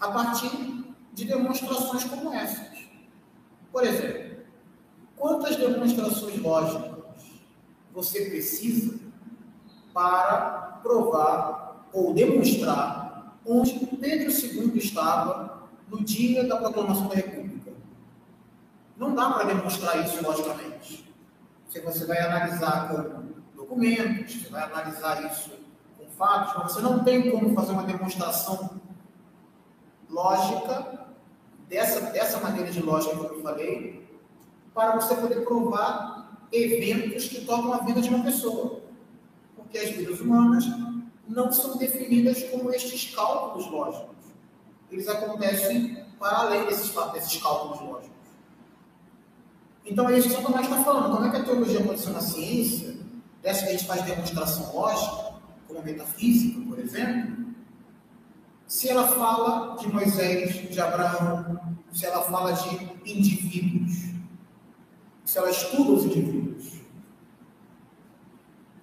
[0.00, 2.78] a partir de demonstrações como essas.
[3.70, 4.38] Por exemplo,
[5.16, 6.94] quantas demonstrações lógicas
[7.92, 8.98] você precisa
[9.92, 13.03] para provar ou demonstrar
[13.46, 17.72] onde Pedro II estava no dia da proclamação da República.
[18.96, 21.12] Não dá para demonstrar isso logicamente.
[21.68, 25.50] Se você vai analisar com documentos, você vai analisar isso
[25.98, 28.80] com fatos, mas você não tem como fazer uma demonstração
[30.08, 31.06] lógica
[31.68, 34.08] dessa, dessa maneira de lógica que eu falei,
[34.72, 38.80] para você poder provar eventos que tocam a vida de uma pessoa.
[39.56, 40.64] Porque as vidas humanas
[41.28, 44.14] não são definidas como estes cálculos lógicos.
[44.90, 48.14] Eles acontecem para além desses, desses cálculos lógicos.
[49.84, 51.14] Então é isso que São Tomás está falando.
[51.14, 52.96] Como é que a teologia ser uma ciência,
[53.42, 55.34] dessa que a gente faz demonstração lógica,
[55.66, 57.44] como a metafísica, por exemplo,
[58.66, 61.60] se ela fala de Moisés, de Abraão,
[61.92, 64.14] se ela fala de indivíduos,
[65.24, 66.80] se ela estuda os indivíduos.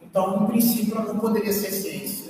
[0.01, 2.20] Então, no princípio, ela não poderia ser ciência.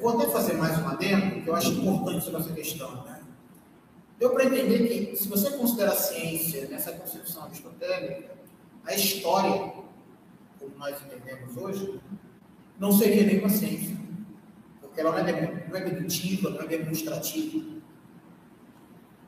[0.00, 3.04] Vou até fazer mais um adendo, que eu acho importante sobre essa questão.
[3.04, 3.20] Né?
[4.18, 8.36] Deu para entender que, se você considera a ciência nessa concepção aristotélica,
[8.84, 9.72] a história,
[10.58, 12.00] como nós entendemos hoje,
[12.78, 13.96] não seria nenhuma ciência.
[14.80, 17.64] Porque ela não é, não é dedutiva, não é demonstrativa.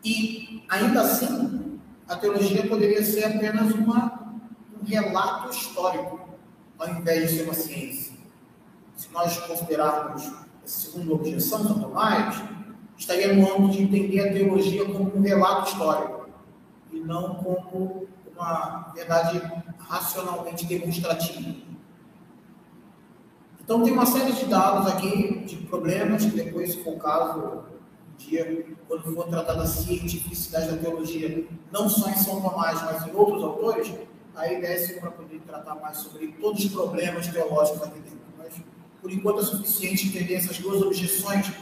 [0.05, 4.35] E, ainda assim, a teologia poderia ser apenas uma,
[4.81, 6.29] um relato histórico,
[6.79, 8.15] ao invés de ser uma ciência.
[8.97, 10.40] Se nós considerarmos
[10.71, 12.43] a segunda objeção, São Tomás,
[12.97, 16.29] estaria no âmbito de entender a teologia como um relato histórico,
[16.93, 19.43] e não como uma verdade
[19.79, 21.57] racionalmente demonstrativa.
[23.61, 27.65] Então, tem uma série de dados aqui, de problemas, que depois, se for o caso,
[28.17, 33.15] dia, quando for tratar da cientificidade da teologia, não só em São Tomás, mas em
[33.15, 33.93] outros autores,
[34.37, 38.20] aí desce para poder tratar mais sobre todos os problemas teológicos aqui dentro.
[39.01, 41.53] Por enquanto, é suficiente entender essas duas objeções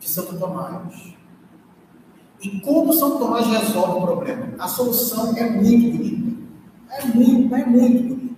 [0.00, 1.14] de Santo Tomás.
[2.40, 4.54] E como São Tomás resolve o problema?
[4.58, 6.38] A solução é muito bonita.
[6.90, 8.34] É muito, é muito bonita.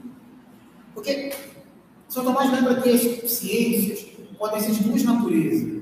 [0.95, 1.33] Porque
[2.09, 4.07] São Tomás lembra que as ciências
[4.39, 5.81] podem ser de duas naturezas.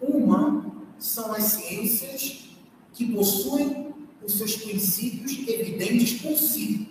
[0.00, 0.64] Uma
[0.98, 2.50] são as ciências
[2.92, 3.88] que possuem
[4.24, 6.88] os seus princípios evidentes por si.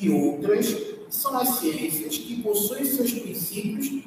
[0.00, 4.04] E outras são as ciências que possuem seus princípios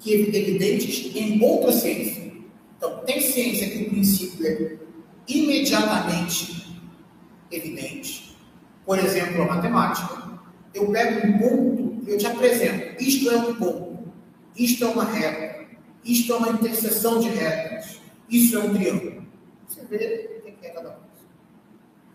[0.00, 2.32] que evidentes em outra ciência.
[2.76, 4.78] Então, tem ciência que o princípio é
[5.28, 6.80] imediatamente
[7.50, 8.36] evidente.
[8.86, 10.40] Por exemplo, a matemática.
[10.72, 13.02] Eu pego um ponto e eu te apresento.
[13.02, 14.12] Isto é um ponto.
[14.56, 15.66] Isto é uma reta.
[16.02, 18.00] Isto é uma interseção de retas.
[18.30, 19.26] Isso é um triângulo.
[19.68, 21.00] Você vê o que é cada coisa.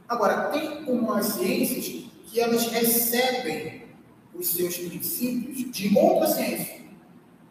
[0.07, 2.05] Agora, tem umas ciências
[2.35, 3.85] que elas recebem
[4.33, 6.81] os seus princípios de outra ciência.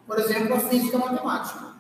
[0.07, 1.75] Por exemplo, a física matemática.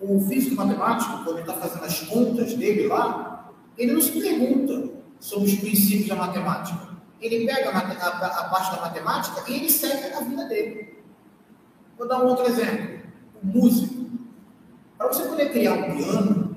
[0.00, 4.94] O físico matemático, quando ele está fazendo as contas dele lá, ele não se pergunta
[5.20, 6.88] sobre os princípios da matemática.
[7.20, 10.94] Ele pega a, a, a parte da matemática e ele segue a vida dele.
[11.98, 13.00] Vou dar um outro exemplo.
[13.42, 14.10] O músico.
[14.96, 16.56] Para você poder criar um piano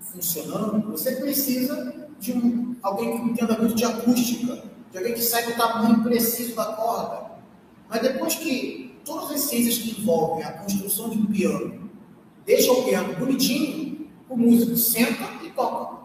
[0.00, 5.50] funcionando, você precisa de um, alguém que entenda muito de acústica, de alguém que saiba
[5.50, 7.30] o tamanho preciso da corda.
[7.88, 11.90] Mas depois que todas as ciências que envolvem a construção de um piano
[12.44, 15.98] deixam o piano bonitinho, o músico senta e toca.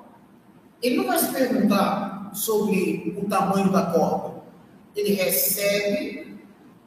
[0.82, 4.43] Ele não vai se perguntar sobre o tamanho da corda.
[4.95, 6.38] Ele recebe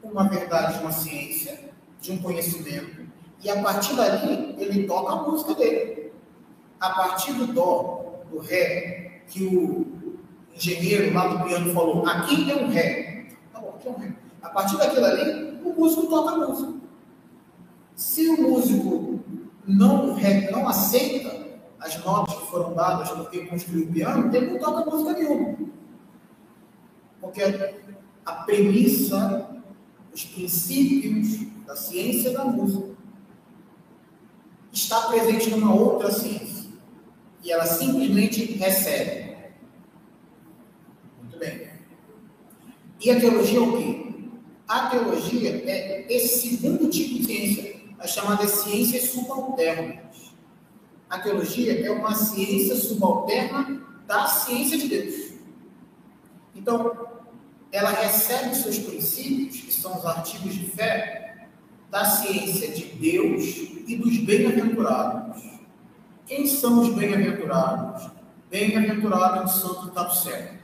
[0.03, 3.07] uma verdade de uma ciência, de um conhecimento,
[3.43, 6.11] e a partir dali ele toca a música dele.
[6.79, 9.85] A partir do dó, do ré, que o
[10.55, 13.27] engenheiro lá do piano falou, aqui é um ré.
[13.53, 14.13] Tá bom, aqui é um ré.
[14.41, 16.73] A partir daquilo ali, o músico toca a música.
[17.95, 19.19] Se o músico
[19.65, 20.15] não,
[20.51, 21.47] não aceita
[21.79, 25.57] as notas que foram dadas porque construiu o piano, ele não toca música nenhuma.
[27.19, 27.41] Porque
[28.25, 29.49] a premissa,
[30.13, 32.95] os princípios da ciência da música
[34.71, 36.46] está presente numa outra ciência.
[37.47, 39.37] E ela simplesmente recebe.
[41.21, 41.69] Muito bem.
[42.99, 44.15] E a teologia é o quê?
[44.67, 50.33] A teologia é esse segundo tipo de ciência, as chamadas ciências subalternas.
[51.09, 55.31] A teologia é uma ciência subalterna da ciência de Deus.
[56.53, 57.07] Então,
[57.71, 61.47] ela recebe seus princípios, que são os artigos de fé,
[61.89, 63.55] da ciência de Deus
[63.87, 65.56] e dos bem-aventurados.
[66.27, 68.11] Quem são os bem-aventurados?
[68.51, 70.55] Bem-aventurado é o santo está no céu.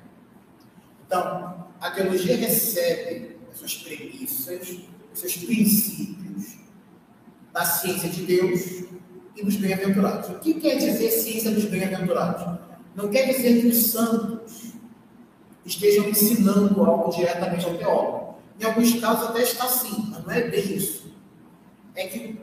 [1.07, 4.77] Então, a teologia recebe suas premissas,
[5.13, 6.57] seus princípios
[7.53, 8.83] da ciência de Deus
[9.37, 10.29] e dos bem-aventurados.
[10.31, 12.59] O que quer dizer ciência dos bem-aventurados?
[12.93, 14.73] Não quer dizer que os santos
[15.65, 18.35] estejam ensinando algo diretamente ao teólogo.
[18.59, 21.13] Em alguns casos até está assim, mas não é bem isso.
[21.95, 22.37] É que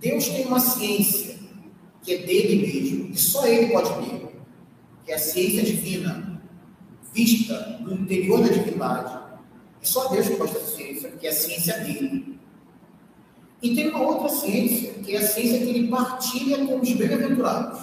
[0.00, 1.43] Deus tem uma ciência
[2.04, 4.36] que é dele mesmo, e só ele pode ter,
[5.04, 6.40] que é a ciência divina,
[7.14, 9.24] vista no interior da divindade.
[9.80, 12.38] E só Deus pode ter ciência, que é a ciência dele.
[13.62, 17.80] E tem uma outra ciência, que é a ciência que ele partilha com os bem-aventurados,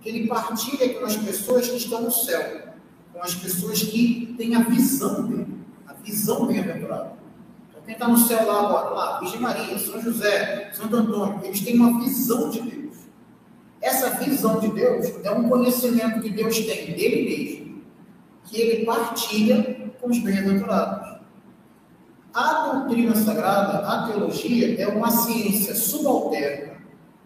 [0.00, 2.68] que ele partilha com as pessoas que estão no céu,
[3.12, 5.54] com as pessoas que têm a visão dele,
[5.86, 7.12] a visão bem-aventurada.
[7.68, 11.60] Então, quem está no céu lá agora, lá, Virgem Maria, São José, Santo Antônio, eles
[11.60, 12.83] têm uma visão de Deus.
[13.84, 17.82] Essa visão de Deus é um conhecimento que Deus tem dele mesmo,
[18.44, 21.20] que ele partilha com os bem-aventurados.
[22.32, 26.78] A doutrina sagrada, a teologia, é uma ciência subalterna.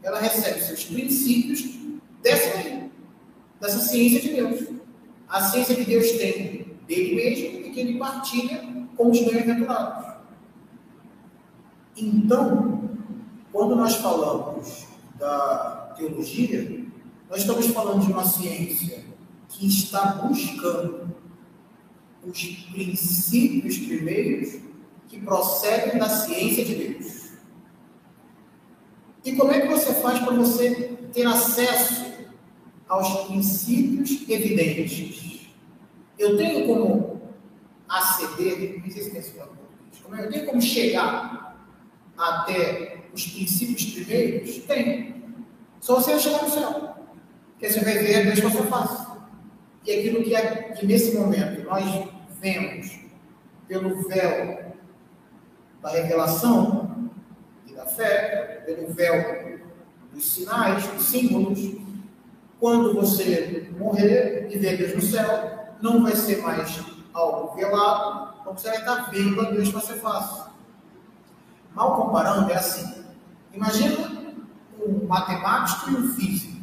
[0.03, 1.79] Ela recebe seus princípios
[2.25, 2.91] dessa,
[3.61, 4.65] dessa ciência de Deus.
[5.29, 8.65] A ciência que Deus tem dele mesmo e que ele partilha
[8.97, 10.13] com os bem-aventurados.
[11.97, 12.91] Então,
[13.53, 14.89] quando nós falamos
[15.21, 16.87] da teologia,
[17.29, 19.05] nós estamos falando de uma ciência
[19.49, 21.15] que está buscando
[22.25, 24.61] os princípios primeiros
[25.09, 27.33] que procedem da ciência de Deus.
[29.25, 32.07] E como é que você faz para você ter acesso
[32.89, 35.49] aos princípios evidentes?
[36.19, 37.21] Eu tenho como
[37.89, 41.69] aceder, não sei se tem esse é, eu tenho como chegar
[42.17, 44.57] até os princípios primeiros?
[44.65, 45.18] Tem.
[45.81, 46.95] Só você chegar no céu.
[47.53, 49.19] Porque você vai ver a Deus passo a passo.
[49.85, 52.09] E aquilo que, é, que nesse momento nós
[52.41, 52.99] vemos
[53.67, 54.75] pelo véu
[55.83, 57.11] da revelação
[57.67, 59.59] e da fé, pelo véu
[60.13, 61.77] dos sinais, dos símbolos.
[62.61, 66.81] Quando você morrer e ver Deus no céu, não vai ser mais
[67.13, 70.45] algo velado, então você vai estar vendo a Deus para ser fácil.
[71.75, 73.05] Mal comparando, é assim.
[73.53, 74.18] Imagina
[74.81, 76.59] um matemático e um físico.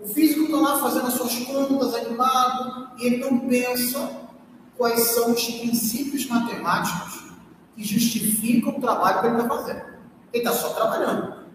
[0.00, 4.28] O físico está lá fazendo as suas contas, animado, e ele não pensa
[4.76, 7.32] quais são os princípios matemáticos
[7.74, 9.82] que justificam o trabalho que ele está fazendo.
[10.32, 11.46] Ele está só trabalhando.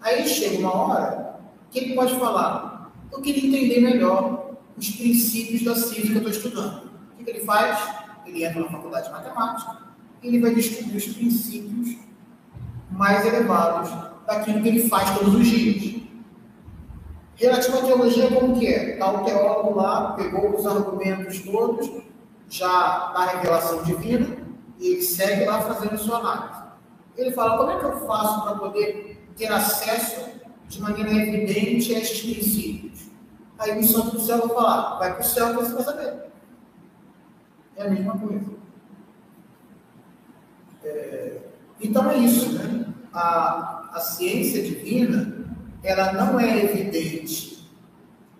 [0.00, 5.74] Aí chega uma hora que ele pode falar: Eu queria entender melhor os princípios da
[5.74, 6.90] ciência que eu estou estudando.
[7.18, 7.78] O que ele faz?
[8.26, 9.78] Ele entra na faculdade de matemática
[10.22, 11.98] e ele vai descobrir os princípios
[12.90, 16.02] mais elevados daquilo que ele faz todos os dias.
[17.36, 18.92] Relativo à teologia, como que é?
[18.92, 21.90] Está o teólogo lá, pegou os argumentos todos,
[22.48, 24.36] já da revelação divina,
[24.78, 26.62] e ele segue lá fazendo sua análise.
[27.16, 30.30] Ele fala, como é que eu faço para poder ter acesso
[30.68, 33.10] de maneira evidente a estes princípios?
[33.58, 36.24] Aí o santo do céu vai falar, vai para o céu que você vai saber.
[37.76, 38.54] É a mesma coisa.
[40.84, 41.40] É,
[41.80, 42.86] então é isso, né?
[43.12, 45.46] A, a ciência divina
[45.82, 47.70] ela não é evidente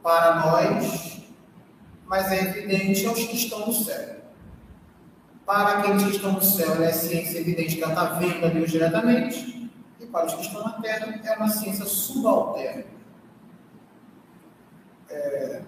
[0.02, 1.22] para nós,
[2.06, 4.16] mas é evidente aos que estão no céu.
[5.46, 8.48] Para aqueles que estão no céu, ela é ciência evidente que ela está vendo a
[8.48, 12.84] Deus diretamente, e para os que estão na terra, é uma ciência subalterna.
[15.08, 15.62] É,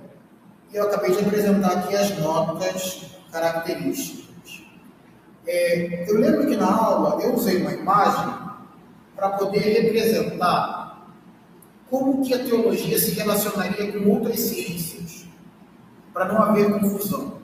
[0.73, 4.63] eu acabei de apresentar aqui as notas características.
[5.47, 8.46] É, eu lembro que na aula eu usei uma imagem
[9.17, 11.11] para poder representar
[11.89, 15.27] como que a teologia se relacionaria com outras ciências,
[16.13, 17.39] para não haver confusão.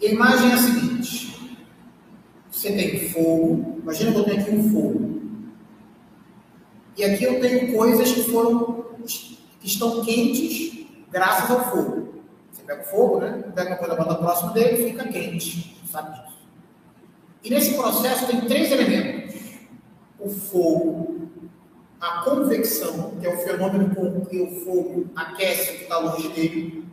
[0.00, 1.58] E a imagem é a seguinte:
[2.50, 5.16] você tem fogo, imagina que eu tenho aqui um fogo.
[6.96, 12.22] E aqui eu tenho coisas que foram que estão quentes graças ao fogo.
[12.50, 13.44] Você pega o fogo, né?
[13.54, 15.76] Pega uma coisa, bota próximo dele fica quente.
[15.90, 16.36] Sabe disso?
[17.44, 19.25] E nesse processo tem três elementos:
[20.26, 21.28] o fogo,
[22.00, 26.84] a convecção, que é o fenômeno com que o fogo aquece o longe dele,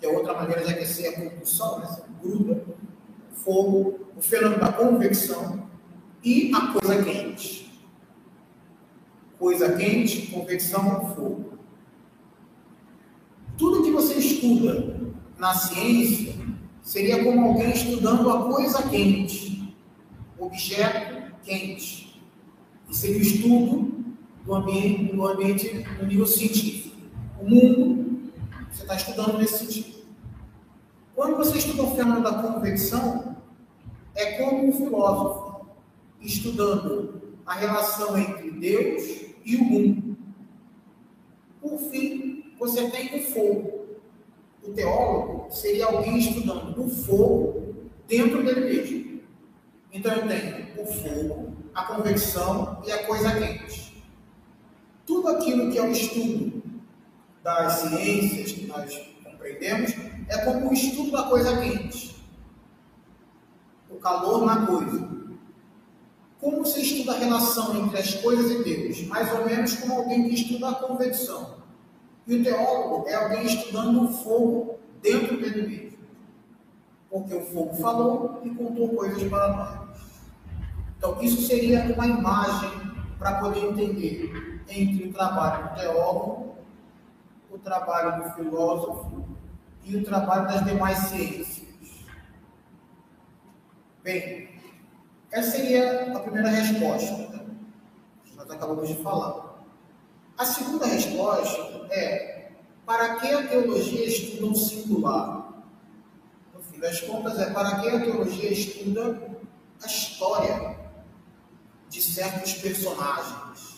[0.00, 1.98] que é outra maneira de aquecer a combustão, né?
[2.22, 2.64] Gruda
[3.48, 5.68] fogo, o fenômeno da convecção
[6.22, 7.72] e a coisa quente.
[9.38, 11.58] Coisa quente, convecção, fogo.
[13.56, 16.34] Tudo que você estuda na ciência
[16.82, 19.74] seria como alguém estudando a coisa quente,
[20.38, 22.07] objeto quente.
[22.90, 24.04] Seria o estudo
[24.46, 26.96] no ambiente, no ambiente no nível científico.
[27.40, 28.32] O mundo,
[28.70, 29.98] você está estudando nesse sentido.
[31.14, 33.36] Quando você estuda o fenômeno da convecção,
[34.14, 35.66] é como um filósofo
[36.20, 39.02] estudando a relação entre Deus
[39.44, 40.16] e o mundo.
[41.60, 43.86] Por fim, você tem o fogo.
[44.62, 47.74] O teólogo seria alguém estudando o fogo
[48.06, 49.20] dentro dele mesmo.
[49.92, 51.47] Então eu tenho o fogo,
[51.78, 53.88] a convecção e a coisa quente
[55.08, 56.62] tudo aquilo que é o estudo
[57.42, 59.90] das ciências que nós compreendemos
[60.28, 62.14] é como o estudo da coisa quente.
[63.88, 65.08] O calor na coisa.
[66.38, 69.02] Como você estuda a relação entre as coisas e Deus?
[69.06, 71.56] Mais ou menos como alguém que estuda a convecção.
[72.26, 75.98] E o teólogo é alguém estudando o fogo dentro dele mesmo.
[77.08, 79.87] Porque o fogo falou e contou coisas para nós.
[80.98, 82.70] Então, isso seria uma imagem
[83.20, 86.56] para poder entender entre o trabalho do teólogo,
[87.50, 89.24] o trabalho do filósofo
[89.84, 91.68] e o trabalho das demais ciências.
[94.02, 94.48] Bem,
[95.30, 97.46] essa seria a primeira resposta,
[98.24, 99.62] que nós acabamos de falar.
[100.36, 102.50] A segunda resposta é:
[102.84, 105.62] para que a teologia estuda um singular?
[106.52, 109.38] No fim das contas, é para que a teologia estuda
[109.82, 110.77] a história
[111.88, 113.68] de certos personagens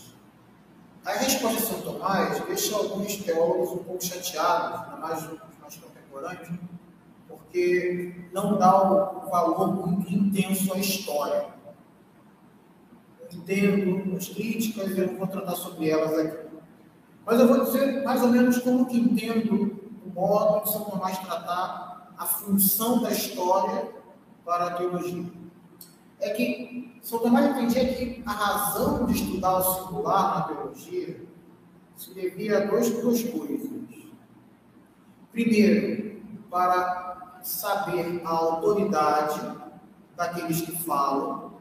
[1.04, 5.76] a resposta de São Tomás deixa alguns teólogos um pouco chateados, ainda mais os mais
[5.76, 6.60] contemporâneos,
[7.26, 11.46] porque não dá um valor muito intenso à história.
[13.20, 16.48] Eu entendo as críticas, eu não vou tratar sobre elas aqui.
[17.24, 21.18] Mas eu vou dizer mais ou menos como que entendo o modo de São Tomás
[21.18, 23.88] tratar a função da história
[24.44, 25.39] para a teologia
[26.20, 31.20] é que São Tomás entendia que a razão de estudar o singular na teologia
[31.96, 33.70] se devia a dois, duas coisas.
[35.32, 39.40] Primeiro, para saber a autoridade
[40.16, 41.52] daqueles que falam.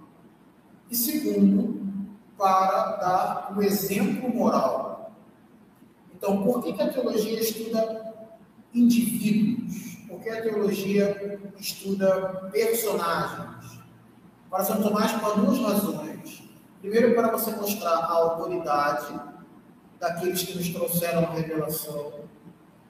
[0.89, 1.79] E segundo,
[2.37, 5.13] para dar um exemplo moral.
[6.13, 8.13] Então, por que, que a teologia estuda
[8.73, 9.97] indivíduos?
[10.07, 13.78] Por que a teologia estuda personagens?
[14.49, 16.43] Para São Tomás por duas razões.
[16.81, 19.19] Primeiro, para você mostrar a autoridade
[19.99, 22.13] daqueles que nos trouxeram a revelação.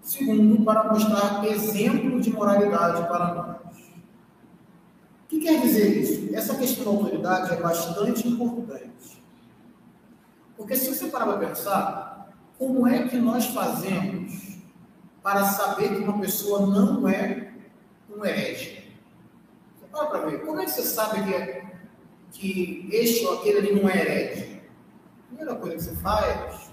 [0.02, 3.80] Segundo, para mostrar exemplo de moralidade para nós.
[5.26, 6.36] O que quer dizer isso?
[6.36, 9.22] Essa questão da autoridade é bastante importante.
[10.56, 14.58] Porque se você parar para pensar, como é que nós fazemos
[15.22, 17.54] para saber que uma pessoa não é
[18.10, 18.69] um herege?
[19.92, 20.46] Você para ver.
[20.46, 21.66] Como é que você sabe que, é,
[22.32, 24.62] que este ou aquele ali não é herege?
[25.24, 26.72] A primeira coisa que você faz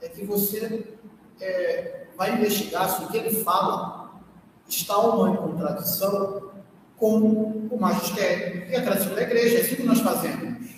[0.00, 0.96] é que você
[1.40, 4.20] é, vai investigar se o que ele fala
[4.68, 6.52] está ou não em contradição
[6.96, 9.58] com o magistério e a tradição da igreja.
[9.58, 10.68] É assim que nós fazemos.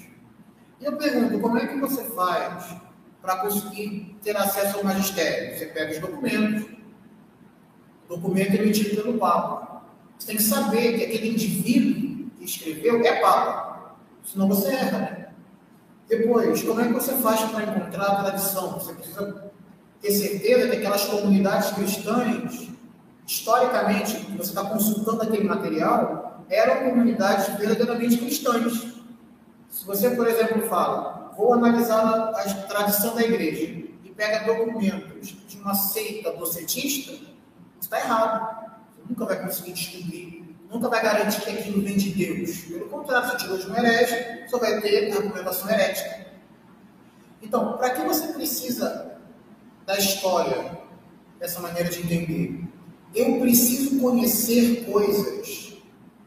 [0.81, 2.75] E eu pergunto, como é que você faz
[3.21, 5.57] para conseguir ter acesso ao magistério?
[5.57, 6.71] Você pega os documentos,
[8.09, 9.74] o documento emitido pelo Papa.
[10.25, 13.95] Você tem que saber que aquele indivíduo que escreveu é Papa,
[14.25, 14.99] senão você erra.
[14.99, 15.29] Né?
[16.09, 18.73] Depois, como é que você faz para encontrar a tradição?
[18.73, 19.53] Você precisa
[20.01, 22.71] ter certeza que aquelas comunidades cristãs,
[23.27, 28.95] historicamente, que você está consultando aquele material, eram comunidades verdadeiramente cristãs.
[29.69, 32.33] Se você, por exemplo, fala, vou analisar a,
[32.67, 33.65] tradição da igreja
[34.03, 37.13] e pega documentos de uma seita docetista,
[37.79, 38.64] está errado.
[39.09, 42.63] Nunca vai conseguir descobrir, nunca vai garantir que aquilo vem de Deus.
[42.63, 46.27] Pelo contrário, se tiver de um herege, só vai ter argumentação herética.
[47.43, 49.19] Então, para que você precisa
[49.85, 50.79] da história,
[51.39, 52.65] dessa maneira de entender?
[53.15, 55.75] Eu preciso conhecer coisas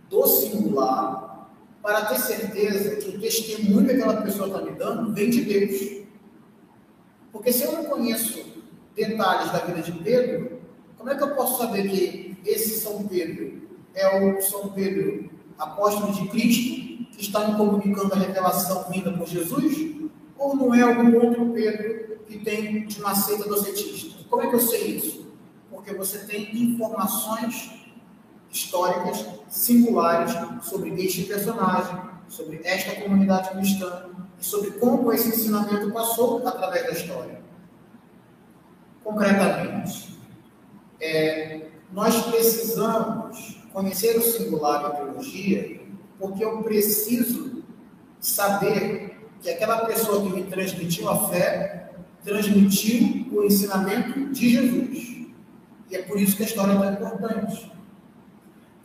[0.09, 1.49] do singular
[1.81, 6.05] para ter certeza que o testemunho que aquela pessoa está me dando vem de Deus.
[7.31, 8.45] Porque se eu não conheço
[8.95, 10.59] detalhes da vida de Pedro,
[10.97, 16.13] como é que eu posso saber que esse São Pedro é o São Pedro, apóstolo
[16.13, 19.97] de Cristo, que está me comunicando a revelação vinda por Jesus?
[20.37, 24.23] Ou não é algum outro Pedro que tem de uma seita docetista?
[24.29, 25.27] Como é que eu sei isso?
[25.69, 27.77] Porque você tem informações
[28.51, 30.33] históricas singulares
[30.63, 34.09] sobre este personagem, sobre esta comunidade cristã
[34.39, 37.41] e sobre como esse ensinamento passou através da história.
[39.03, 40.17] Concretamente,
[40.99, 45.79] é, nós precisamos conhecer o singular da teologia
[46.19, 47.63] porque eu preciso
[48.19, 51.91] saber que aquela pessoa que me transmitiu a fé
[52.23, 55.27] transmitiu o ensinamento de Jesus.
[55.89, 57.71] E é por isso que a história é tão importante.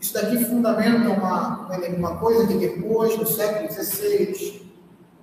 [0.01, 4.69] Isso daqui fundamenta uma, uma coisa que depois, no século XVI,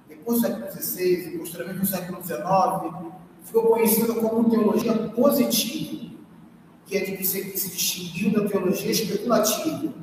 [0.08, 3.14] depois do século XVI posteriormente no século XIX,
[3.44, 6.09] ficou conhecida como teologia positiva,
[6.90, 9.94] que é que se distinguiu da teologia especulativa.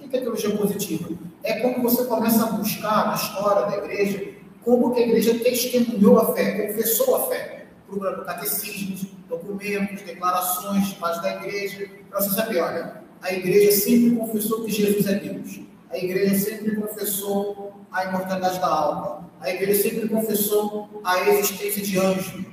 [0.00, 1.10] O que é teologia positiva?
[1.42, 6.18] É quando você começa a buscar na história da igreja como que a igreja testemunhou
[6.20, 12.30] a fé, confessou a fé, procurando catecismos, documentos, declarações de parte da igreja, para você
[12.30, 15.60] saber, olha, a igreja sempre confessou que Jesus é Deus.
[15.90, 19.30] A igreja sempre confessou a imortalidade da alma.
[19.40, 22.44] A igreja sempre confessou a existência de anjos.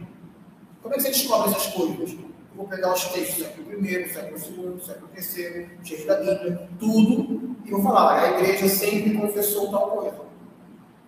[0.81, 2.26] Como é que você descobre essas coisas?
[2.57, 7.55] Vou pegar os textos do século I, século II, século III, cheios da Bíblia, tudo,
[7.63, 10.21] e vou falar, a igreja sempre confessou tal coisa.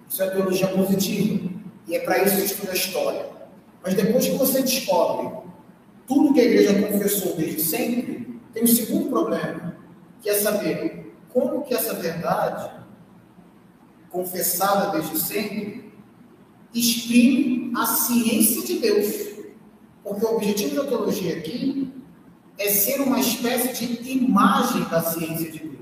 [0.08, 1.50] Isso é teologia positiva.
[1.88, 3.26] E é para isso que estuda a história.
[3.82, 5.40] Mas depois que você descobre
[6.08, 9.76] tudo que a igreja confessou desde sempre, tem um segundo problema,
[10.22, 12.70] que é saber como que essa verdade,
[14.12, 15.92] confessada desde sempre,
[16.76, 19.29] exprime a ciência de Deus.
[20.04, 21.94] Porque o objetivo da teologia aqui
[22.58, 25.80] é ser uma espécie de imagem da ciência de Deus.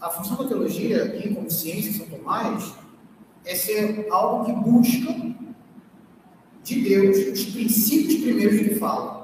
[0.00, 2.74] A função da teologia aqui, como ciência São Tomás,
[3.44, 5.12] é ser algo que busca
[6.62, 9.18] de Deus os princípios primeiros que fala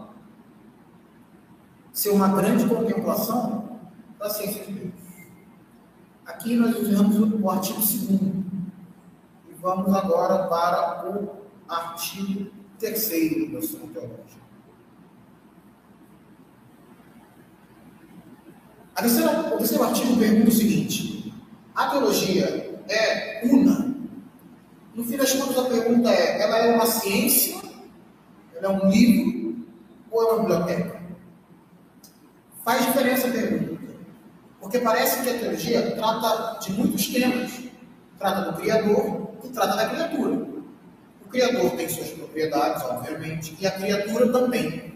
[1.95, 3.79] ser uma grande contemplação
[4.19, 4.95] da ciência de Deus.
[6.27, 7.93] Aqui nós usamos o artigo 2
[9.49, 11.31] e vamos agora para o
[11.69, 12.51] artigo
[12.93, 14.45] 3 da Sua Teológica.
[18.95, 21.35] A terceira, o terceiro artigo pergunta o seguinte:
[21.75, 23.95] a teologia é una?
[24.95, 27.57] No fim das contas, a pergunta é: ela é uma ciência?
[28.55, 29.67] Ela é um livro?
[30.11, 31.03] Ou é uma biblioteca?
[32.65, 33.83] Faz diferença a pergunta.
[34.61, 37.65] Porque parece que a teologia trata de muitos temas.
[38.19, 40.54] Trata do Criador e trata da criatura.
[41.35, 44.95] Criador tem suas propriedades, obviamente, e a criatura também.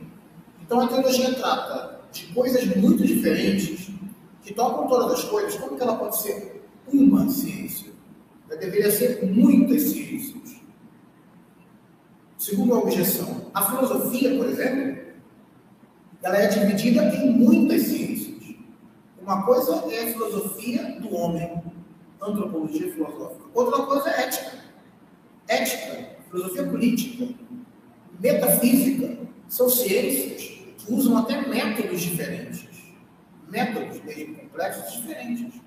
[0.62, 3.90] Então a teologia trata de coisas muito diferentes
[4.42, 5.56] que tocam todas as coisas.
[5.56, 7.90] Como que ela pode ser uma ciência?
[8.48, 10.60] Ela deveria ser muitas ciências.
[12.36, 14.96] Segunda objeção, a filosofia, por exemplo,
[16.22, 18.54] ela é dividida em muitas ciências.
[19.20, 21.64] Uma coisa é a filosofia do homem,
[22.22, 23.44] antropologia filosófica.
[23.52, 24.58] Outra coisa é ética.
[25.48, 27.34] Ética, filosofia política,
[28.20, 29.18] metafísica,
[29.48, 32.68] são ciências que usam até métodos diferentes.
[33.48, 35.60] Métodos mesmo complexos diferentes.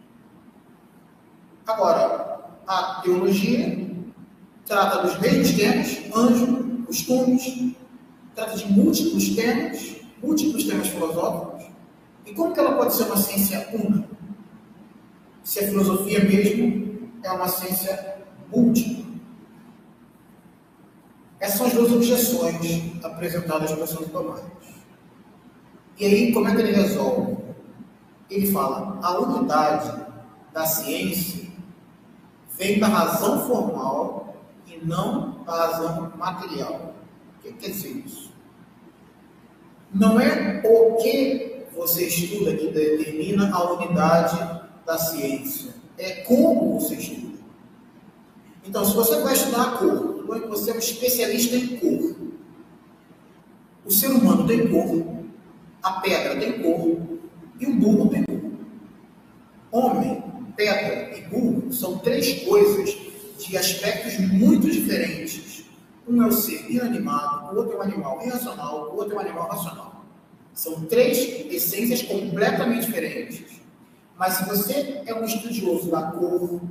[1.66, 3.89] Agora, a teologia
[4.66, 7.74] trata dos mesmos temas, anjo, costumes,
[8.36, 11.66] trata de múltiplos temas, múltiplos temas filosóficos.
[12.26, 14.07] E como que ela pode ser uma ciência una?
[15.43, 18.18] Se a filosofia mesmo é uma ciência
[18.51, 19.11] múltipla.
[21.42, 24.44] Essas são as duas objeções apresentadas por São Tomás.
[25.98, 27.36] E aí, como é que ele resolve?
[28.30, 30.06] Ele fala: a unidade
[30.54, 31.50] da ciência
[32.56, 34.36] vem da razão formal
[34.68, 36.94] e não da razão material.
[37.39, 38.32] O que quer dizer isso?
[39.92, 44.38] Não é o que você estuda que determina a unidade
[44.86, 47.31] da ciência, é como você estuda.
[48.66, 52.16] Então, se você vai estudar a cor, você é um especialista em cor.
[53.84, 55.03] O ser humano tem cor,
[55.82, 56.97] a pedra tem cor
[57.59, 58.39] e o burro tem cor.
[59.72, 60.24] Homem,
[60.55, 62.95] pedra e burro são três coisas
[63.39, 65.66] de aspectos muito diferentes.
[66.07, 69.22] Um é o ser inanimado, o outro é um animal irracional, o outro é um
[69.22, 70.05] animal racional.
[70.53, 71.18] São três
[71.51, 73.62] essências completamente diferentes.
[74.18, 76.62] Mas se você é um estudioso da cor,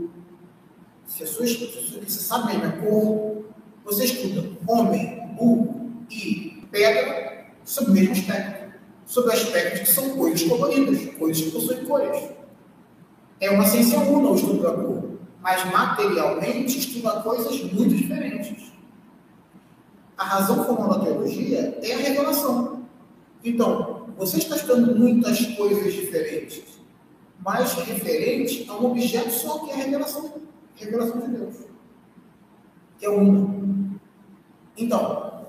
[1.11, 3.45] se você sabe a cor,
[3.85, 8.79] você estuda homem, burro e pedra sob o mesmo aspecto.
[9.07, 12.31] Sob o aspecto que são coisas coloridas, coisas que possuem cores.
[13.41, 18.71] É uma ciência una o estudo da cor, mas materialmente estuda coisas muito diferentes.
[20.17, 22.85] A razão formal da teologia é a revelação.
[23.43, 26.63] Então, você está estudando muitas coisas diferentes,
[27.45, 30.50] mas referente a um objeto só que é a revelação,
[30.81, 31.57] a revelação de Deus,
[33.03, 34.01] é uma.
[34.77, 35.47] Então,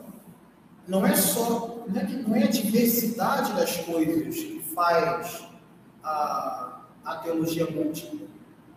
[0.87, 5.47] não é só, não é, não é a diversidade das coisas que faz
[6.03, 6.71] a
[7.03, 8.27] a teologia múltipla,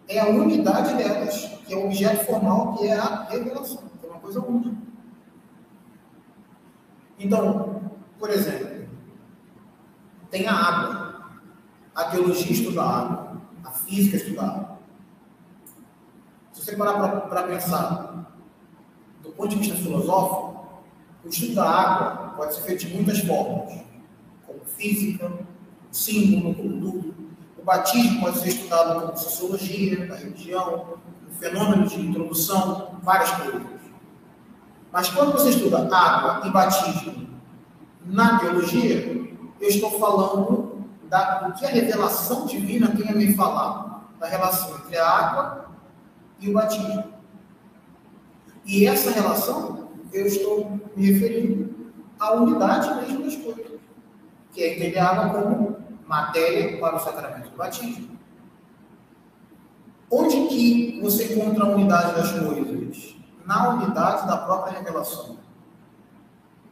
[0.09, 4.11] é a unidade delas, que é o objeto formal, que é a revelação, que é
[4.11, 4.77] uma coisa única.
[7.19, 8.89] Então, por exemplo,
[10.31, 11.15] tem a água.
[11.95, 14.74] A teologia estuda a água, a física estuda a água.
[16.65, 18.27] Você parar para pensar
[19.23, 20.67] do ponto de vista filosófico,
[21.23, 23.81] o estudo da água pode ser feito de muitas formas,
[24.47, 25.31] como física,
[25.93, 27.15] símbolo, como tudo.
[27.59, 30.95] O batismo pode ser estudado como sociologia da religião,
[31.39, 33.63] fenômeno de introdução, várias coisas.
[34.91, 37.29] Mas quando você estuda água e batismo
[38.07, 39.29] na teologia,
[39.61, 44.79] eu estou falando da, do que a revelação divina tem a me falar, da relação
[44.79, 45.65] entre a água
[46.45, 47.05] e o batismo.
[48.67, 53.81] E essa relação, eu estou me referindo à unidade mesmo das coisas,
[54.53, 55.77] que é entender a água como
[56.07, 58.19] matéria para o sacramento do batismo.
[60.11, 63.17] Onde que você encontra a unidade das coisas?
[63.45, 65.39] Na unidade da própria revelação.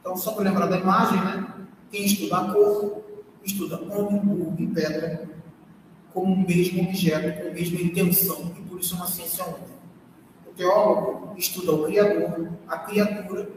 [0.00, 1.46] Então, só para lembrar da imagem, né?
[1.90, 3.02] Quem estuda a cor,
[3.44, 5.28] estuda homem, burro e pedra
[6.12, 8.52] como o mesmo objeto, com a mesma intenção,
[8.82, 9.72] isso é uma ciência única.
[10.46, 13.48] O teólogo estuda o Criador, a criatura,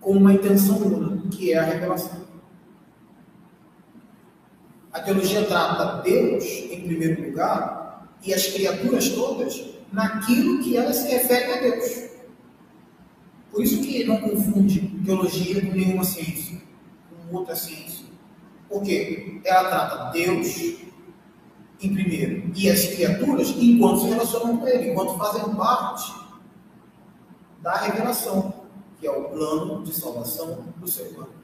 [0.00, 2.26] com uma intenção única, que é a revelação.
[4.92, 11.08] A teologia trata Deus em primeiro lugar e as criaturas todas naquilo que elas se
[11.08, 12.08] referem a Deus.
[13.52, 16.60] Por isso que não confunde teologia com nenhuma ciência,
[17.30, 18.06] com outra ciência.
[18.68, 20.87] Porque ela trata Deus
[21.80, 26.12] em primeiro e as criaturas enquanto se relacionam com Ele, enquanto fazem parte
[27.60, 28.54] da revelação,
[28.98, 31.38] que é o plano de salvação do ser humano.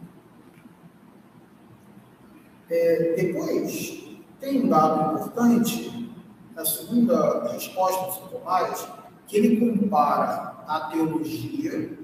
[2.69, 4.05] É, depois,
[4.41, 6.11] tem um dado importante,
[6.55, 8.89] na segunda resposta do São Tomás,
[9.27, 11.99] que ele compara a teologia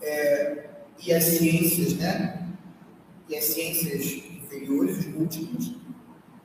[0.00, 0.70] é,
[1.04, 2.48] e as ciências, né?
[3.28, 5.74] E as ciências inferiores, os múltiplos,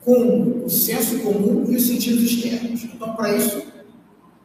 [0.03, 2.83] com o senso comum e os sentidos externos.
[2.83, 3.63] Então, para isso,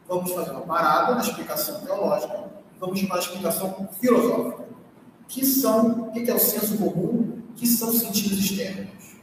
[0.07, 2.45] vamos fazer uma parada na explicação teológica,
[2.79, 4.65] vamos para a explicação filosófica,
[5.27, 9.17] que são, o que é o senso comum que são sentidos externos.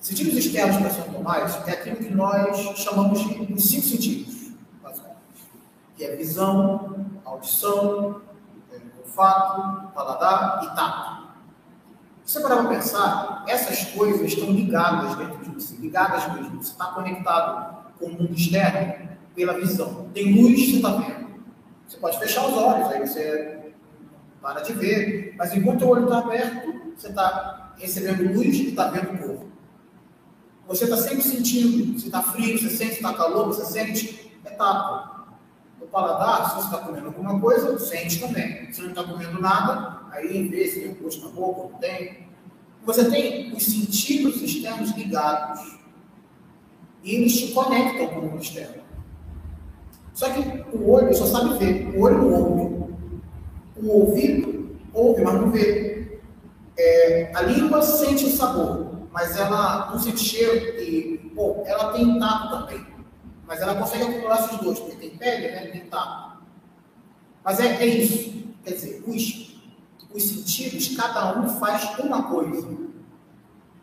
[0.00, 4.52] Sentidos externos para São Tomás é aquilo que nós chamamos de cinco sentidos,
[5.96, 8.20] que é visão, audição,
[8.72, 11.21] é, olfato, paladar e tato.
[12.32, 16.62] Você parar para pensar, essas coisas estão ligadas dentro de você, ligadas mesmo.
[16.62, 20.08] Você está conectado com o mundo externo pela visão.
[20.14, 21.26] Tem luz, você está vendo.
[21.86, 23.74] Você pode fechar os olhos, aí você
[24.40, 25.34] para de ver.
[25.36, 29.46] Mas enquanto o olho está aberto, você está recebendo luz e está vendo o corpo.
[30.68, 34.50] Você está sempre sentindo, se está frio, você sente, se está calor, você sente, é
[34.52, 35.26] tato.
[35.82, 38.72] O paladar, se você está comendo alguma coisa, sente também.
[38.72, 42.21] Se não está comendo nada, aí vê se tem gosto na boca, não tem.
[42.84, 45.78] Você tem os sentidos externos ligados.
[47.04, 48.82] E eles te conectam com o mundo externo.
[50.14, 50.40] Só que
[50.76, 52.92] o olho só sabe ver, o olho ouve.
[53.76, 56.20] O ouvido ouve, mas não vê.
[56.76, 62.18] É, a língua sente o sabor, mas ela não sente cheiro e, bom, ela tem
[62.18, 62.86] tato também.
[63.46, 65.66] Mas ela consegue acumular esses dois, porque tem pele, né?
[65.66, 66.42] Tem tato.
[67.44, 68.44] Mas é, é isso.
[68.64, 69.51] Quer dizer, os,
[70.14, 72.68] os sentidos, cada um faz uma coisa.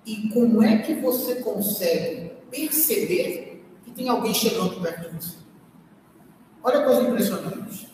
[0.06, 5.38] E como é que você consegue perceber que tem alguém chegando perto de você?
[6.64, 7.90] Olha a coisa impressionante.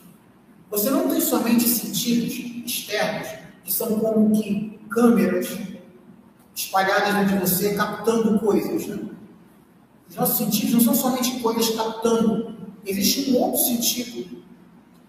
[0.70, 2.34] Você não tem somente sentidos
[2.66, 3.28] externos,
[3.64, 5.56] que são como que câmeras
[6.54, 8.86] espalhadas dentro de você, captando coisas.
[8.86, 9.08] Né?
[10.08, 12.56] Os nossos sentidos não são somente coisas captando.
[12.84, 14.42] Existe um outro sentido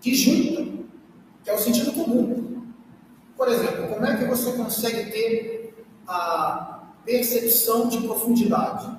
[0.01, 0.71] que junta,
[1.43, 2.56] que é o sentido comum.
[3.37, 8.97] Por exemplo, como é que você consegue ter a percepção de profundidade?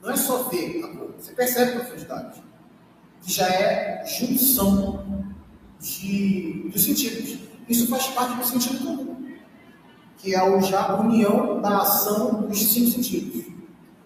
[0.00, 2.42] Não é só ver a cor, você percebe profundidade
[3.22, 5.24] que já é junção
[5.80, 7.38] de, dos sentidos.
[7.68, 9.36] Isso faz parte do sentido comum,
[10.18, 13.44] que é o, já a união da ação dos cinco sentidos.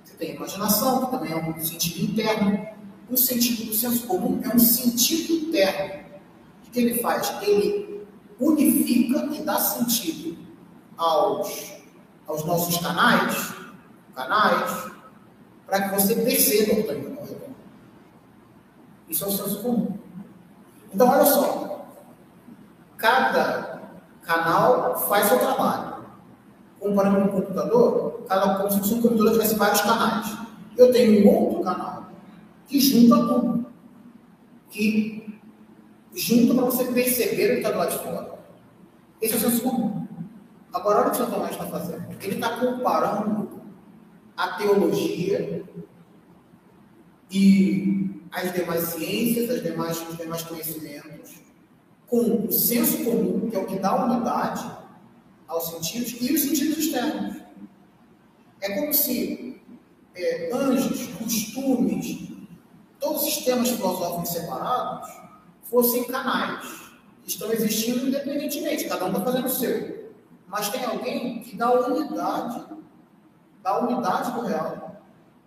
[0.05, 2.67] Você tem a imaginação, que também é um sentido interno.
[3.11, 6.05] O sentido do senso comum é um sentido interno.
[6.67, 7.33] O que ele faz?
[7.43, 7.96] Ele
[8.41, 10.37] unifica e dá sentido
[10.97, 11.73] aos,
[12.27, 13.55] aos nossos canais,
[14.15, 14.91] canais,
[15.67, 16.95] para que você perceba o que está
[19.09, 19.99] isso é o senso comum.
[20.93, 21.87] Então, olha só.
[22.97, 23.83] Cada
[24.23, 25.97] canal faz seu trabalho.
[26.81, 30.37] Comparando com um computador, cada como se um computador tivesse vários canais.
[30.77, 32.07] Eu tenho um outro canal
[32.67, 33.67] que junta tudo.
[34.71, 35.26] Que
[36.17, 38.39] junta para você perceber o que está do lado de fora.
[39.21, 40.07] Esse é o senso comum.
[40.73, 42.07] Agora, olha o que o Santo Tomás está fazendo.
[42.23, 43.63] Ele está comparando
[44.37, 45.65] a teologia
[47.31, 51.35] e as demais ciências, as demais, os demais conhecimentos,
[52.07, 54.71] com o senso comum, que é o que dá unidade
[55.47, 57.37] aos sentidos, e os sentidos externos.
[58.61, 59.61] É como se
[60.15, 62.29] é, anjos, costumes,
[62.99, 65.26] todos os sistemas filosóficos separados
[65.71, 66.87] fossem canais
[67.27, 70.13] estão existindo independentemente, cada um está fazendo o seu.
[70.47, 72.65] Mas tem alguém que dá unidade,
[73.63, 75.03] dá unidade do real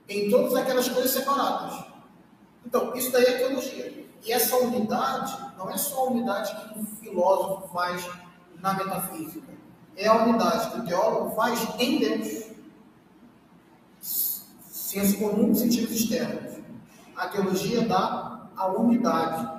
[0.10, 1.86] em todas aquelas coisas separadas.
[2.66, 4.06] Então, isso daí é teologia.
[4.26, 8.06] E essa unidade não é só a unidade que um filósofo faz
[8.60, 9.54] na metafísica.
[9.96, 12.50] É a unidade que o teólogo faz em Deus.
[14.02, 16.60] Senso comum, sentidos externos.
[17.16, 19.59] A teologia dá a unidade,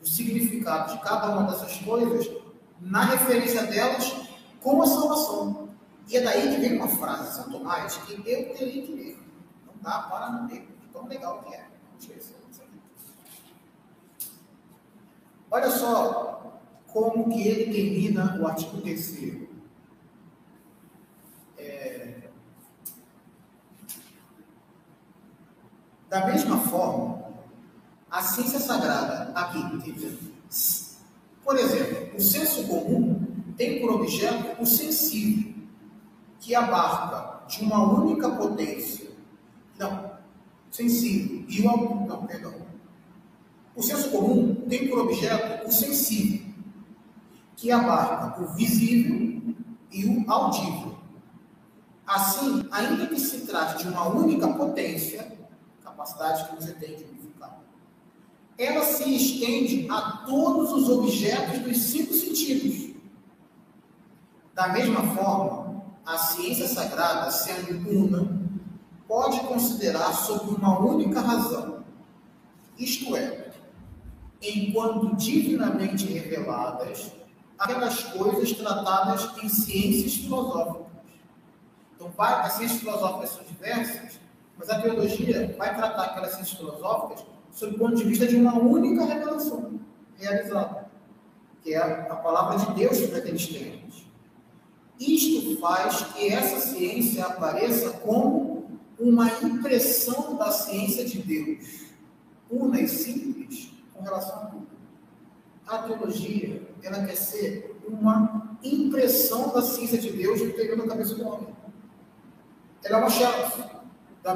[0.00, 2.30] o significado de cada uma dessas coisas
[2.80, 4.14] na referência delas
[4.62, 5.68] com a salvação.
[6.08, 8.22] E é daí que vem uma frase de São Tomás que eu
[8.54, 9.18] teria que ler.
[9.66, 10.66] Não dá para não ler.
[10.92, 11.68] Tão legal que é.
[15.50, 19.38] Olha só como que ele termina o artigo 3
[21.58, 22.30] é...
[26.08, 27.27] Da mesma forma,
[28.10, 29.58] a ciência sagrada, aqui,
[31.44, 35.54] por exemplo, o senso comum tem por objeto o sensível,
[36.40, 39.10] que abarca de uma única potência,
[39.78, 40.12] não,
[40.70, 42.54] sensível, e o, não, perdão,
[43.74, 46.46] o senso comum tem por objeto o sensível,
[47.56, 49.54] que abarca o visível
[49.90, 50.96] e o audível.
[52.06, 55.36] Assim, ainda que se trate de uma única potência,
[55.82, 57.04] capacidade que você tem de
[58.58, 62.96] ela se estende a todos os objetos dos cinco sentidos.
[64.52, 68.36] Da mesma forma, a ciência sagrada, sendo una,
[69.06, 71.84] pode considerar sob uma única razão,
[72.76, 73.52] isto é,
[74.42, 77.12] enquanto divinamente reveladas,
[77.56, 80.86] aquelas coisas tratadas em ciências filosóficas.
[81.94, 84.18] Então, as ciências filosóficas são diversas,
[84.56, 87.24] mas a teologia vai tratar aquelas ciências filosóficas
[87.58, 89.80] sob o ponto de vista de uma única revelação.
[90.16, 90.86] realizado,
[91.62, 94.06] que é a, palavra de Deus para aqueles tempos.
[94.98, 101.86] Isto faz que essa ciência apareça como uma impressão da ciência de Deus,
[102.48, 104.68] una e simples com relação a tudo.
[105.66, 111.14] A teologia, ela quer ser uma impressão da ciência de Deus no interior da cabeça
[111.14, 111.48] do homem.
[112.84, 113.64] Ela é uma chave
[114.22, 114.34] da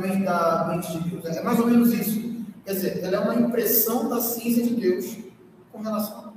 [0.68, 1.24] mente de Deus.
[1.24, 2.31] É mais ou menos isso.
[2.64, 5.16] Quer dizer, ela é uma impressão da ciência de Deus
[5.72, 6.36] com relação a tudo.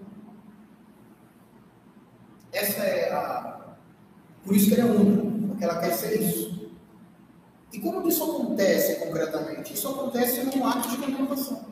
[2.52, 3.76] Essa é a.
[4.44, 6.72] Por isso que ela é única, porque ela quer ser isso.
[7.72, 9.74] E como isso acontece concretamente?
[9.74, 11.66] Isso acontece num ato de contemplação.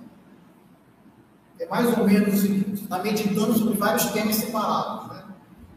[1.60, 5.16] É mais ou menos o está meditando sobre vários temas separados.
[5.16, 5.24] Né?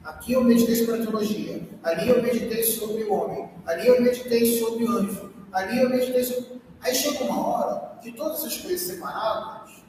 [0.04, 4.58] Aqui eu meditei sobre a teologia, ali eu meditei sobre o homem, ali eu meditei
[4.58, 6.60] sobre o anjo, ali eu meditei sobre.
[6.80, 9.82] Aí chega uma hora que todas essas coisas separadas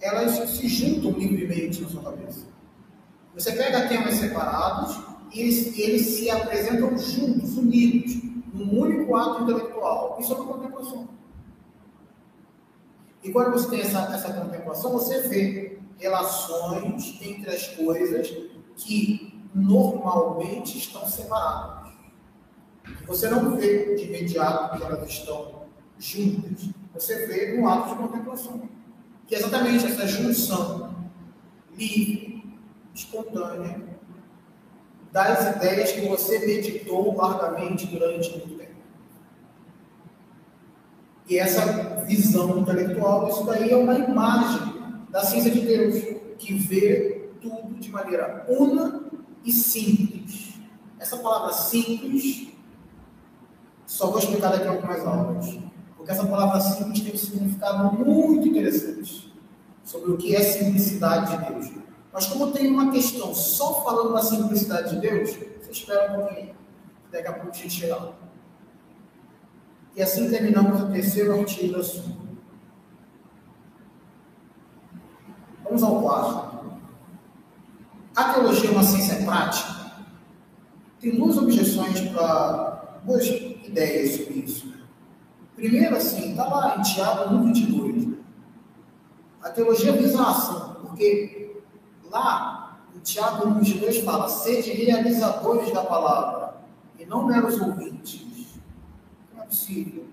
[0.00, 2.44] elas se juntam livremente na sua cabeça.
[3.34, 5.00] Você pega temas separados
[5.32, 8.20] e eles, eles se apresentam juntos, unidos,
[8.52, 10.16] num único ato intelectual.
[10.18, 11.08] Isso é uma contemplação.
[13.22, 18.28] E quando você tem essa, essa contemplação, você vê relações entre as coisas
[18.74, 21.92] que normalmente estão separadas.
[23.06, 25.62] Você não vê de imediato que elas estão
[25.96, 26.81] juntas.
[26.94, 28.68] Você vê no ato de contemplação.
[29.26, 30.94] Que é exatamente essa junção
[31.76, 32.44] livre,
[32.94, 33.80] espontânea,
[35.10, 38.72] das ideias que você meditou largamente durante muito tempo.
[41.28, 44.72] E essa visão intelectual, isso daí é uma imagem
[45.10, 46.02] da ciência de Deus,
[46.38, 49.02] que vê tudo de maneira una
[49.44, 50.54] e simples.
[50.98, 52.48] Essa palavra simples,
[53.86, 55.58] só vou explicar daqui a algumas aulas.
[56.02, 59.32] Porque essa palavra simples tem um significado muito interessante
[59.84, 61.70] sobre o que é simplicidade de Deus.
[62.12, 66.56] Mas como tem uma questão só falando da simplicidade de Deus, você espera um pouquinho.
[67.12, 68.12] Daqui a pouco a gente chega lá.
[69.94, 72.02] E assim terminamos o terceiro artigo da sua.
[75.62, 76.72] Vamos ao quarto.
[78.16, 80.02] A teologia é uma ciência prática?
[80.98, 84.71] Tem duas objeções para duas ideias sobre isso.
[85.62, 88.16] Primeiro, assim, está lá em Tiago 1,22.
[89.40, 91.56] A teologia visa a ação, porque
[92.10, 96.56] lá em Tiago 1,22 fala: sede realizadores da palavra,
[96.98, 98.26] e não meros ouvintes
[99.46, 100.06] possível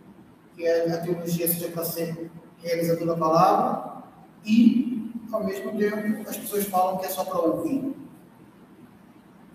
[0.55, 2.29] que a teologia seja para ser
[2.61, 4.03] realizadora da palavra
[4.45, 7.95] e, ao mesmo tempo, as pessoas falam que é só para ouvir.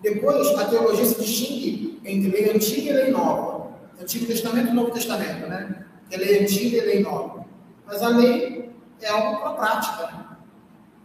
[0.01, 3.71] Depois, a teologia se distingue entre lei antiga e lei nova.
[3.97, 5.84] Antigo Testamento e Novo Testamento, né?
[6.11, 7.45] É lei antiga e lei nova.
[7.85, 10.07] Mas a lei é algo para a prática.
[10.07, 10.25] Né?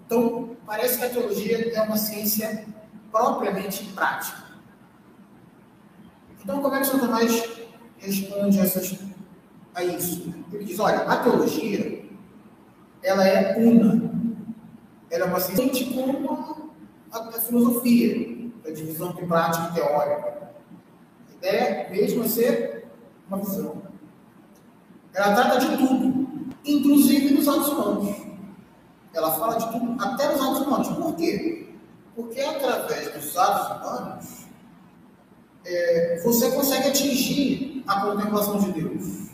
[0.07, 2.67] Então, parece que a teologia é uma ciência
[3.11, 4.45] propriamente prática.
[6.43, 7.61] Então, como é que São Tomás
[7.99, 8.99] responde essas,
[9.75, 10.35] a isso.
[10.53, 12.05] Ele diz, olha, a teologia,
[13.03, 14.11] ela é una.
[15.11, 16.73] Ela é uma ciência como
[17.13, 20.53] a, filosofia, a divisão de prática e teórica.
[21.29, 22.87] A ideia mesmo é ser
[23.29, 23.90] uma visão.
[25.15, 26.29] Ela trata de tudo,
[26.65, 28.17] inclusive dos atos humanos.
[29.13, 30.89] Ela fala de tudo, até dos atos humanos.
[30.89, 31.69] Por quê?
[32.15, 34.47] Porque através dos atos humanos,
[35.65, 39.31] é, você consegue atingir a contemplação de Deus.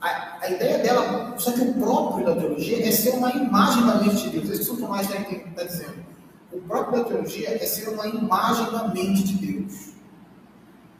[0.00, 3.94] A, a, ideia dela, só que o próprio da teologia é ser uma imagem da
[3.96, 4.50] mente de Deus.
[4.50, 5.22] Isso que São Tomás está
[5.54, 6.04] tá dizendo.
[6.52, 9.91] O próprio da teologia é ser uma imagem da mente de Deus.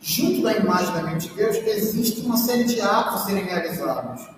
[0.05, 4.29] Junto da imagem da mente de Deus, existe uma série de atos a serem realizados.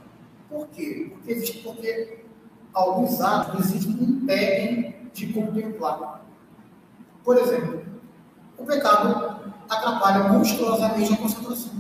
[0.47, 1.11] Por quê?
[1.11, 2.23] Porque existe porque
[2.75, 6.23] alguns atos existem que impedem de contemplar.
[7.25, 7.83] Por exemplo,
[8.59, 11.73] o pecado atrapalha monstruosamente a concentração.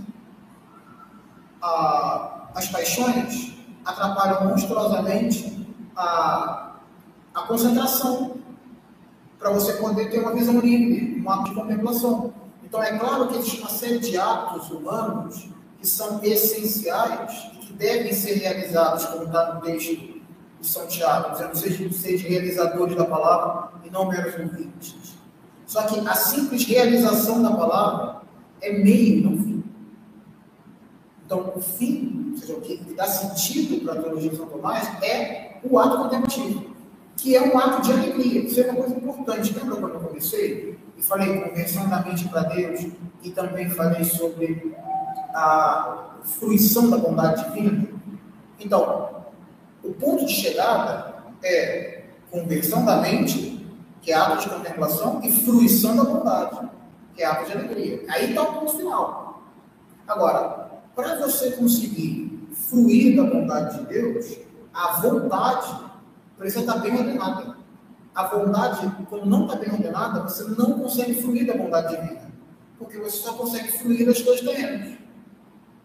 [2.54, 3.54] as paixões
[3.84, 6.76] atrapalham monstruosamente a,
[7.34, 8.38] a concentração
[9.38, 12.33] para você poder ter uma visão livre, um ato de contemplação.
[12.74, 15.48] Então, é claro que existe uma série de atos humanos
[15.78, 20.22] que são essenciais e que devem ser realizados, como está no texto de
[20.60, 24.96] São Tiago, dizendo, sejam, sejam realizadores da palavra e não meros ouvintes.
[25.64, 28.22] Só que a simples realização da palavra
[28.60, 29.64] é meio, não fim.
[31.24, 35.00] Então, o fim, ou seja, o que dá sentido para a teologia de São Tomás
[35.00, 36.74] é o ato contemplativo,
[37.16, 38.40] que é um ato de alegria.
[38.40, 39.54] Isso é uma coisa importante.
[39.54, 42.86] Lembra quando eu comecei e falei conversão da mente para Deus
[43.22, 44.76] e também falei sobre
[45.34, 47.88] a fruição da bondade divina?
[48.58, 49.24] Então,
[49.82, 53.66] o ponto de chegada é conversão da mente,
[54.00, 56.68] que é ato de contemplação, e fruição da bondade,
[57.14, 58.04] que é ato de alegria.
[58.08, 59.42] Aí está o ponto final.
[60.06, 64.38] Agora, para você conseguir fruir da bondade de Deus,
[64.72, 65.84] a vontade
[66.36, 67.53] precisa estar bem ordenada.
[68.14, 72.30] A vontade, quando não está bem ordenada, você não consegue fruir da bondade divina.
[72.78, 74.98] Porque você só consegue fruir das dois terrenos.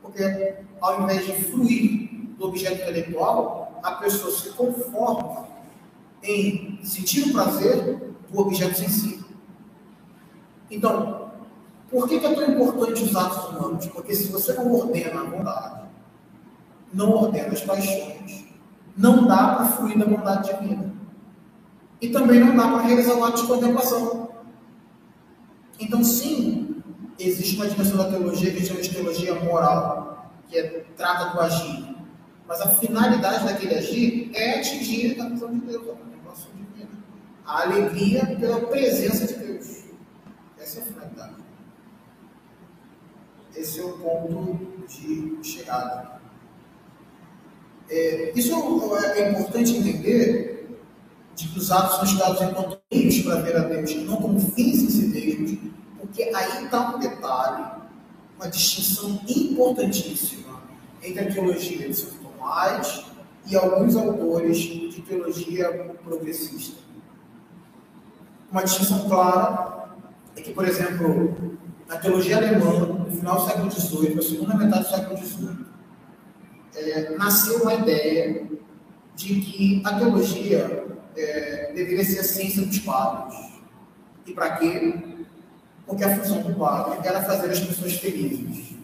[0.02, 5.48] Porque ao invés de fluir do objeto intelectual, a pessoa se conforma
[6.22, 9.26] em sentir o prazer do objeto sensível.
[10.70, 11.32] Então,
[11.90, 13.88] por que, que é tão importante os atos humanos?
[13.88, 15.82] Porque se você não ordena a bondade,
[16.94, 18.46] não ordena as paixões,
[18.96, 20.94] não dá para fluir da bondade divina.
[22.02, 24.30] E também não dá para realizar o ato de contemplação.
[25.80, 26.82] Então, sim,
[27.18, 31.96] existe uma dimensão da teologia que chama de teologia moral, que é, trata do agir.
[32.48, 36.10] Mas a finalidade daquele agir é atingir a visão de Deus, a.
[37.46, 39.86] A alegria pela presença de Deus.
[40.60, 41.36] Essa é a finalidade.
[43.56, 46.22] Esse é o ponto de chegada.
[47.90, 50.49] É, isso é importante entender
[51.40, 54.84] de que os atos são estados enquanto meios para ver a Deus, não como fins
[54.84, 55.58] em si mesmos,
[55.98, 57.66] porque aí está um detalhe,
[58.36, 60.62] uma distinção importantíssima
[61.02, 63.06] entre a teologia de São Tomás
[63.46, 66.78] e alguns autores de teologia progressista.
[68.52, 69.96] Uma distinção clara
[70.36, 74.84] é que, por exemplo, na teologia alemã, no final do século XVIII, na segunda metade
[74.84, 75.66] do século XVIII,
[76.76, 78.46] é, nasceu uma ideia
[79.16, 83.38] de que a teologia é, deveria ser a ciência dos padres.
[84.26, 84.94] E para quê?
[85.86, 88.76] Porque a função do padre era fazer as pessoas felizes.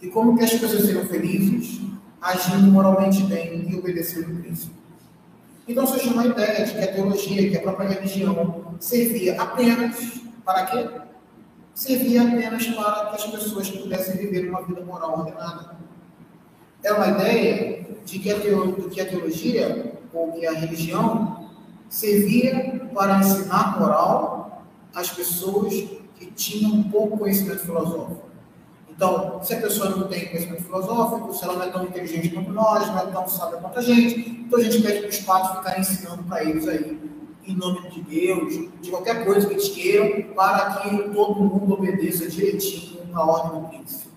[0.00, 1.80] E como que as pessoas seriam felizes?
[2.20, 4.72] Agindo moralmente bem e obedecendo o príncipe.
[5.66, 10.66] Então surgiu uma ideia de que a teologia, que a própria religião, servia apenas para
[10.66, 10.88] quê?
[11.74, 15.78] Servia apenas para que as pessoas pudessem viver uma vida moral ordenada
[16.82, 21.37] é uma ideia de que a teologia ou que a religião
[21.88, 24.64] servia para ensinar moral
[24.94, 28.28] às pessoas que tinham pouco conhecimento filosófico.
[28.90, 32.50] Então, se a pessoa não tem conhecimento filosófico, se ela não é tão inteligente quanto
[32.50, 35.56] nós, não é tão sábia quanto a gente, então a gente pede para os padres
[35.56, 36.98] ficarem ensinando para eles aí,
[37.46, 42.28] em nome de Deus, de qualquer coisa que eles queiram, para que todo mundo obedeça
[42.28, 44.08] direitinho a ordem do príncipe.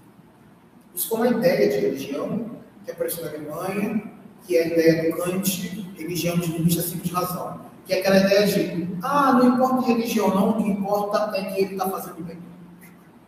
[0.95, 2.51] Isso foi uma ideia de religião
[2.83, 4.03] que apareceu na Alemanha,
[4.45, 7.61] que é a ideia do Kant, religião de vista simples de razão.
[7.85, 11.43] Que é aquela ideia de, ah, não importa a religião não, o que importa é
[11.45, 12.37] que ele está fazendo bem.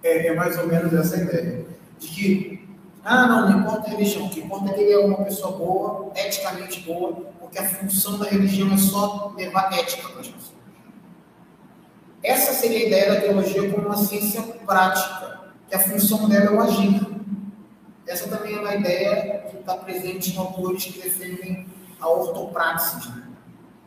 [0.03, 1.65] É, é, mais ou menos essa ideia.
[1.99, 2.69] De que,
[3.03, 5.57] ah, não, não importa a religião, o que importa é que ele é uma pessoa
[5.57, 10.53] boa, eticamente boa, porque a função da religião é só levar ética para as pessoas.
[12.21, 16.51] Essa seria a ideia da teologia como uma ciência prática, que a função dela é
[16.51, 17.12] o agir.
[18.05, 21.65] Essa também é uma ideia que está presente em autores que defendem
[21.99, 23.23] a ortopraxis, né?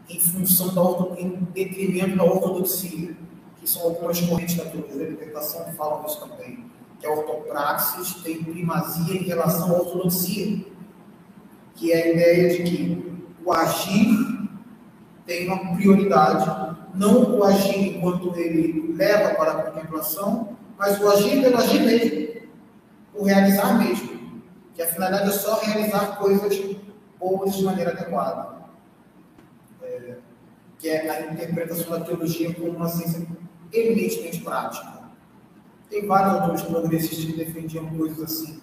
[0.08, 3.14] em função da orto, em detrimento da ortodoxia,
[3.60, 6.64] que são algumas correntes da teologia da libertação que falam isso também,
[6.98, 10.64] que a ortopraxis tem primazia em relação à ortodoxia,
[11.74, 13.12] que é a ideia de que
[13.44, 14.48] o agir
[15.26, 21.42] tem uma prioridade, não o agir enquanto ele leva para a contemplação, mas o agir
[21.42, 22.25] pelo agir mesmo
[23.16, 24.42] o realizar mesmo.
[24.74, 26.76] Que a finalidade é só realizar coisas
[27.18, 28.56] boas de maneira adequada.
[29.82, 30.16] É,
[30.78, 33.26] que é a interpretação da teologia como uma ciência
[33.72, 34.96] eminentemente prática.
[35.88, 38.60] Tem vários autores progressistas que defendiam coisas assim.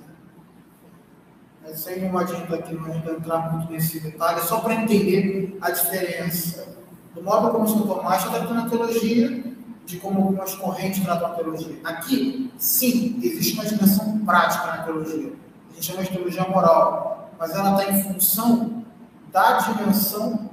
[1.64, 5.72] Mas isso aí não adianta aqui não entrar muito nesse detalhe, só para entender a
[5.72, 6.78] diferença
[7.16, 9.53] do modo como São Tomás está tratando a teologia
[9.86, 11.80] de como algumas correntes tratam a teologia.
[11.84, 15.34] Aqui, sim, existe uma dimensão prática na teologia.
[15.72, 18.86] A gente chama de teologia moral, mas ela está em função
[19.32, 20.50] da dimensão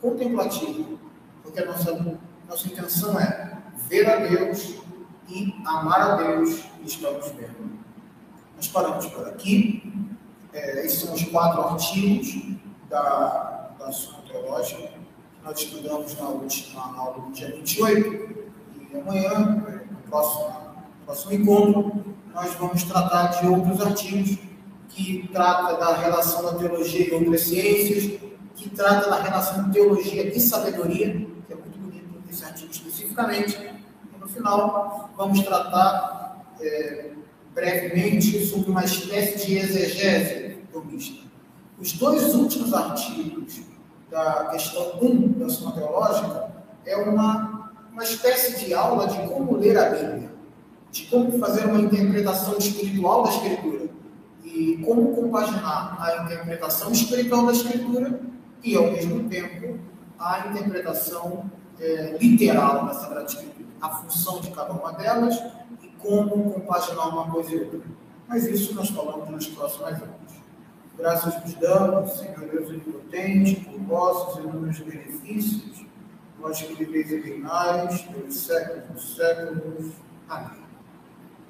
[0.00, 0.84] contemplativa.
[1.42, 2.18] Porque a nossa,
[2.48, 3.58] nossa intenção é
[3.88, 4.76] ver a Deus
[5.28, 7.78] e amar a Deus e estamos vendo.
[8.56, 9.92] Nós paramos por aqui.
[10.52, 12.56] É, esses são os quatro artigos
[12.88, 15.00] da, da Suma Teológica que
[15.42, 18.41] nós estudamos na última aula do dia 28
[19.00, 20.54] amanhã, no próximo,
[21.04, 24.38] próximo encontro, nós vamos tratar de outros artigos
[24.88, 28.20] que trata da relação da teologia e outras ciências,
[28.54, 33.58] que trata da relação de teologia e sabedoria, que é muito bonito esse artigo especificamente.
[34.14, 37.12] E no final, vamos tratar é,
[37.54, 41.22] brevemente sobre uma espécie de exegese domista.
[41.78, 43.60] Os dois últimos artigos
[44.10, 46.52] da questão 1 da Suma Teológica
[46.84, 47.51] é uma,
[47.92, 50.32] uma espécie de aula de como ler a Bíblia,
[50.90, 53.88] de como fazer uma interpretação espiritual da Escritura
[54.44, 58.20] e como compaginar a interpretação espiritual da Escritura
[58.64, 59.78] e, ao mesmo tempo,
[60.18, 65.42] a interpretação é, literal da Sagrada Escritura, a função de cada uma delas
[65.82, 67.80] e como compaginar uma coisa e outra.
[68.26, 70.32] Mas isso nós falamos nas próximas aulas.
[70.96, 75.84] Graças vos damos, Senhor Deus onipotente, por vossos inúmeros benefícios,
[76.42, 79.92] vós que viveis e reinais pelos séculos dos séculos.
[80.28, 80.62] Amém.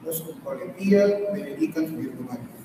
[0.03, 2.62] Deus com alegria, benedica Virgo Maria.